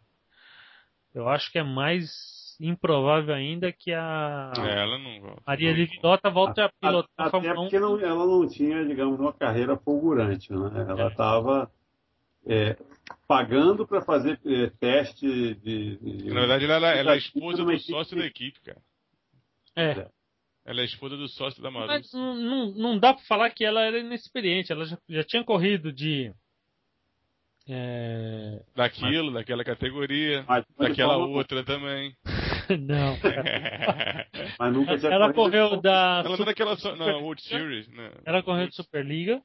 [1.14, 5.42] eu acho que é mais improvável ainda que a É, ela não volta.
[5.46, 7.64] Maria Livinota volte a pilotar Até a Fórmula 1.
[7.64, 10.52] porque não- ela não tinha, digamos, uma carreira fulgurante.
[10.52, 10.86] Né?
[10.90, 11.08] Ela É.
[11.08, 11.72] estava
[13.28, 15.26] pagando para fazer é, teste
[15.56, 18.78] de, de- Na verdade, ela, ela é esposa do sócio da equipe, cara.
[19.76, 20.08] É.
[20.64, 21.88] Ela é esposa do sócio da Maru.
[21.88, 24.72] Mas não, não, não dá pra falar que ela era inexperiente.
[24.72, 26.32] Ela já, já tinha corrido de.
[27.68, 28.62] É...
[28.76, 32.16] Daquilo, daquela categoria, Mas, mas daquela ela- outra também.
[32.80, 33.18] não.
[34.60, 36.22] mas nunca tinha Ela correu da.
[36.26, 38.12] Ela andou naquela só- na World Series, né?
[38.26, 39.42] Ela correu de Superliga.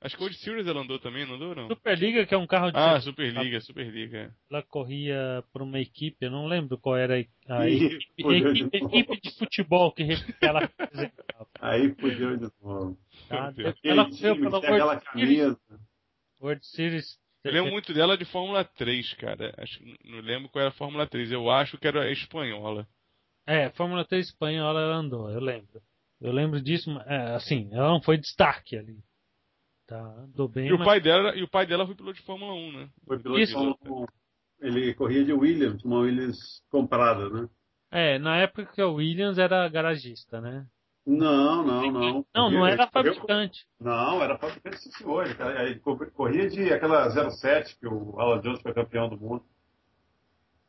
[0.00, 1.66] Acho que World Series ela andou também, não andou não?
[1.68, 2.76] Superliga, que é um carro de.
[2.78, 4.34] Ah, Superliga, Superliga.
[4.50, 7.14] Ela corria por uma equipe, eu não lembro qual era
[7.48, 10.06] a Ih, equipe, equipe, equipe de futebol que
[10.42, 11.48] ela representava.
[11.58, 12.98] Aí fudeu de novo.
[13.30, 13.54] Tá?
[13.82, 15.56] Ela correu pela World Series.
[15.56, 15.80] camisa.
[16.40, 17.23] World Series.
[17.44, 19.52] Eu lembro muito dela de Fórmula 3, cara.
[19.58, 21.30] Acho, que- não lembro qual era a Fórmula 3.
[21.30, 22.88] Eu acho que era a espanhola.
[23.46, 25.82] É, Fórmula 3 espanhola ela andou, eu lembro.
[26.20, 28.98] Eu lembro disso, é, assim, ela não foi destaque ali.
[29.86, 32.22] Tá, andou bem, E o mas- pai dela, e o pai dela foi piloto de
[32.24, 32.88] Fórmula 1, né?
[33.06, 33.52] Foi piloto de Isso.
[33.52, 34.06] Fórmula 1.
[34.66, 37.46] Ele corria de Williams, uma Williams comprada, né?
[37.90, 40.66] É, na época que o Williams era garagista, né?
[41.06, 42.26] Não, não, não.
[42.34, 43.66] Não, não era fabricante.
[43.78, 45.26] Não, era fabricante sim, senhor.
[45.26, 45.78] Ele,
[46.14, 49.44] corria de aquela 07 que o Alan Jones foi campeão do mundo.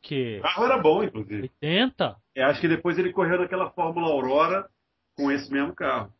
[0.01, 1.51] Que O carro era bom, inclusive.
[1.61, 2.15] 80?
[2.35, 4.69] Eu acho que depois ele correu naquela Fórmula Aurora
[5.15, 6.13] com esse mesmo carro.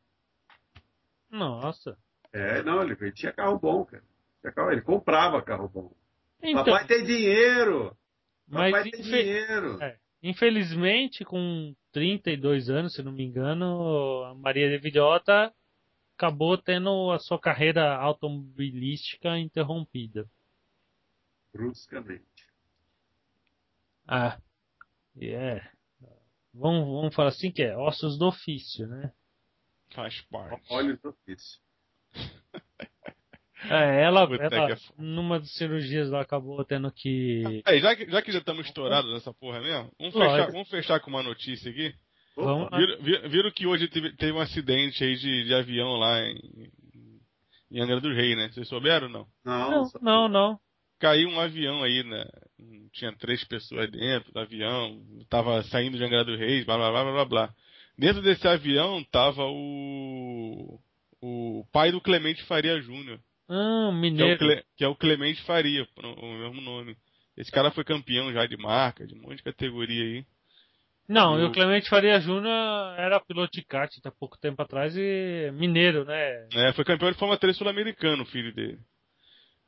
[1.30, 1.98] Nossa.
[2.32, 4.04] É, não, ele, ele tinha carro bom, cara.
[4.42, 5.92] Tinha carro- ele comprava carro bom.
[6.42, 7.96] Então, Papai tem dinheiro!
[8.48, 9.82] mas Papai tem dinheiro!
[9.82, 15.56] é, infelizmente, com 32 anos, se não me engano, a Maria de Villota
[16.18, 20.30] acabou tendo a sua carreira automobilística interrompida.
[21.54, 22.50] Bruscamente.
[24.06, 24.38] Ah,
[25.22, 25.66] é.
[26.54, 29.14] Vamos, vamos falar assim que é ossos do ofício, né?
[29.92, 30.68] Faz parte.
[30.74, 31.62] Olha os ofícios.
[33.70, 37.62] É, ela, Puta ela é numa das cirurgias ela acabou tendo que.
[37.66, 41.00] Aí, já que, já que já estamos estourados nessa porra mesmo, vamos fechar, vamos fechar
[41.00, 41.94] com uma notícia aqui.
[42.36, 42.78] Vamos lá.
[42.78, 46.38] Viram, viram- viram que hoje teve, teve um acidente aí de, de avião lá em,
[47.72, 48.50] em Angra do Rei, né?
[48.50, 49.28] Vocês souberam ou não?
[49.44, 50.60] Não, Não, não.
[51.00, 52.26] Caiu um avião aí, né?
[52.94, 57.04] Tinha três pessoas dentro do avião, tava saindo de Angra do Reis, blá blá blá
[57.04, 57.54] blá blá blá.
[57.98, 60.80] Dentro desse avião tava o.
[61.22, 63.20] o pai do Clemente Faria Júnior.
[63.48, 64.64] Ah, Que é, mineiro.
[64.76, 66.98] Que é o Clemente Faria, o mesmo nome.
[67.38, 70.26] Esse cara foi campeão já de marca, de um monte de categoria aí.
[71.08, 75.52] Não, e o Clemente Faria Júnior era piloto de kart até pouco tempo atrás e
[75.54, 76.48] mineiro, né?
[76.54, 78.80] É, foi campeão de Fórmula 3 sul-americano, o filho dele.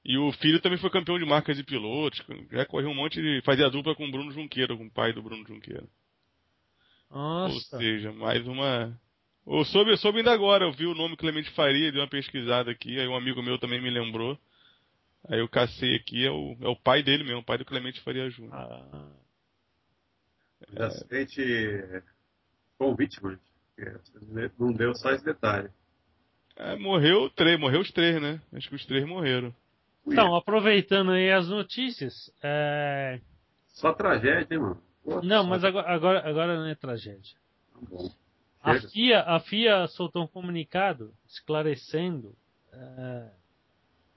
[0.03, 3.41] E o filho também foi campeão de marcas de pilotos, já correu um monte de.
[3.43, 5.83] fazia dupla com o Bruno Junqueira, com o pai do Bruno Junqueira.
[7.11, 7.77] Ou Nossa.
[7.77, 8.99] seja, mais uma.
[9.47, 12.69] Eu soube, eu soube ainda agora, eu vi o nome Clemente Faria, dei uma pesquisada
[12.69, 14.37] aqui, aí um amigo meu também me lembrou.
[15.29, 18.01] Aí eu cacei aqui, é o, é o pai dele mesmo, o pai do Clemente
[18.01, 18.53] Faria Júnior.
[18.53, 19.09] Ah,
[20.69, 21.41] De acidente
[22.77, 23.39] com vítima.
[24.59, 25.69] Não deu só esse detalhe.
[26.57, 28.41] É, morreu três, morreu os três, né?
[28.51, 29.53] Acho que os três morreram.
[30.05, 33.19] Então, aproveitando aí as notícias, é...
[33.67, 34.81] Só tragédia, hein, mano?
[35.03, 37.37] Pô, não, mas agora, agora, agora não é tragédia.
[37.71, 38.26] Tá bom.
[38.61, 38.79] A.
[38.79, 42.35] FIA, a FIA soltou um comunicado esclarecendo
[42.71, 43.31] é,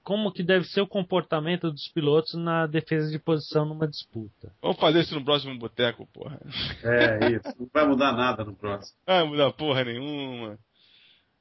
[0.03, 4.53] como que deve ser o comportamento dos pilotos na defesa de posição numa disputa.
[4.61, 6.39] Vamos fazer isso no próximo boteco, porra.
[6.83, 7.55] É isso.
[7.59, 8.97] Não vai mudar nada no próximo.
[9.05, 10.57] Ah, muda porra nenhuma.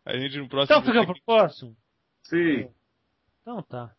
[0.04, 0.78] A gente no próximo.
[0.78, 1.76] Então fica pro próximo?
[2.24, 2.68] Sim.
[3.40, 3.94] Então tá.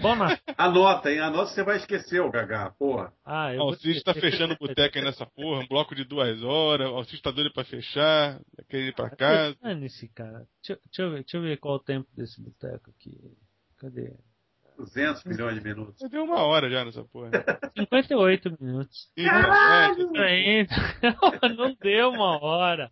[0.00, 0.38] Bom Natal.
[0.56, 1.20] Anota, hein?
[1.20, 3.12] Anota você vai esquecer o Gagá, porra.
[3.24, 6.88] Ah, eu Alciste tá fechando o boteco aí nessa porra, um bloco de duas horas,
[6.88, 9.56] o Alciste tá doido pra fechar, querendo ir pra casa.
[9.62, 10.46] Dane-se, cara.
[10.62, 13.16] Deixa, deixa eu ver, deixa eu ver qual o tempo desse boteco aqui.
[13.78, 14.12] Cadê?
[14.76, 15.96] 200 milhões de minutos.
[16.00, 17.30] Já deu uma hora já nessa porra.
[17.76, 19.08] 58 minutos.
[19.16, 19.42] Então, é,
[20.14, 20.74] já- Ainda.
[21.56, 22.88] Não deu uma hora.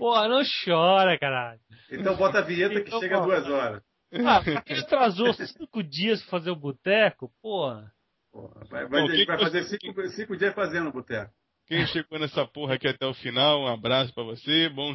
[0.00, 1.60] Porra, não chora, caralho.
[1.92, 3.82] Então bota a vinheta que Então, chega a duas horas.
[4.12, 7.92] Ah, pra quem atrasou cinco dias pra fazer o boteco, porra.
[8.32, 10.90] Porra, vai, vai- Bom, a gente que vai que fazer você- cinco, cinco dias fazendo
[10.92, 11.32] boteco.
[11.66, 14.94] Quem chegou nessa porra aqui até o final, um abraço pra você, bom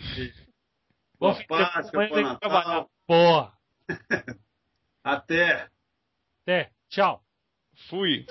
[1.20, 2.68] Boa de semana, Páscoa, bom que trabalhar.
[2.68, 2.90] Natal.
[3.06, 3.54] Porra.
[5.04, 5.70] Até.
[6.42, 6.72] Até.
[6.90, 7.22] Tchau.
[7.90, 8.26] fui.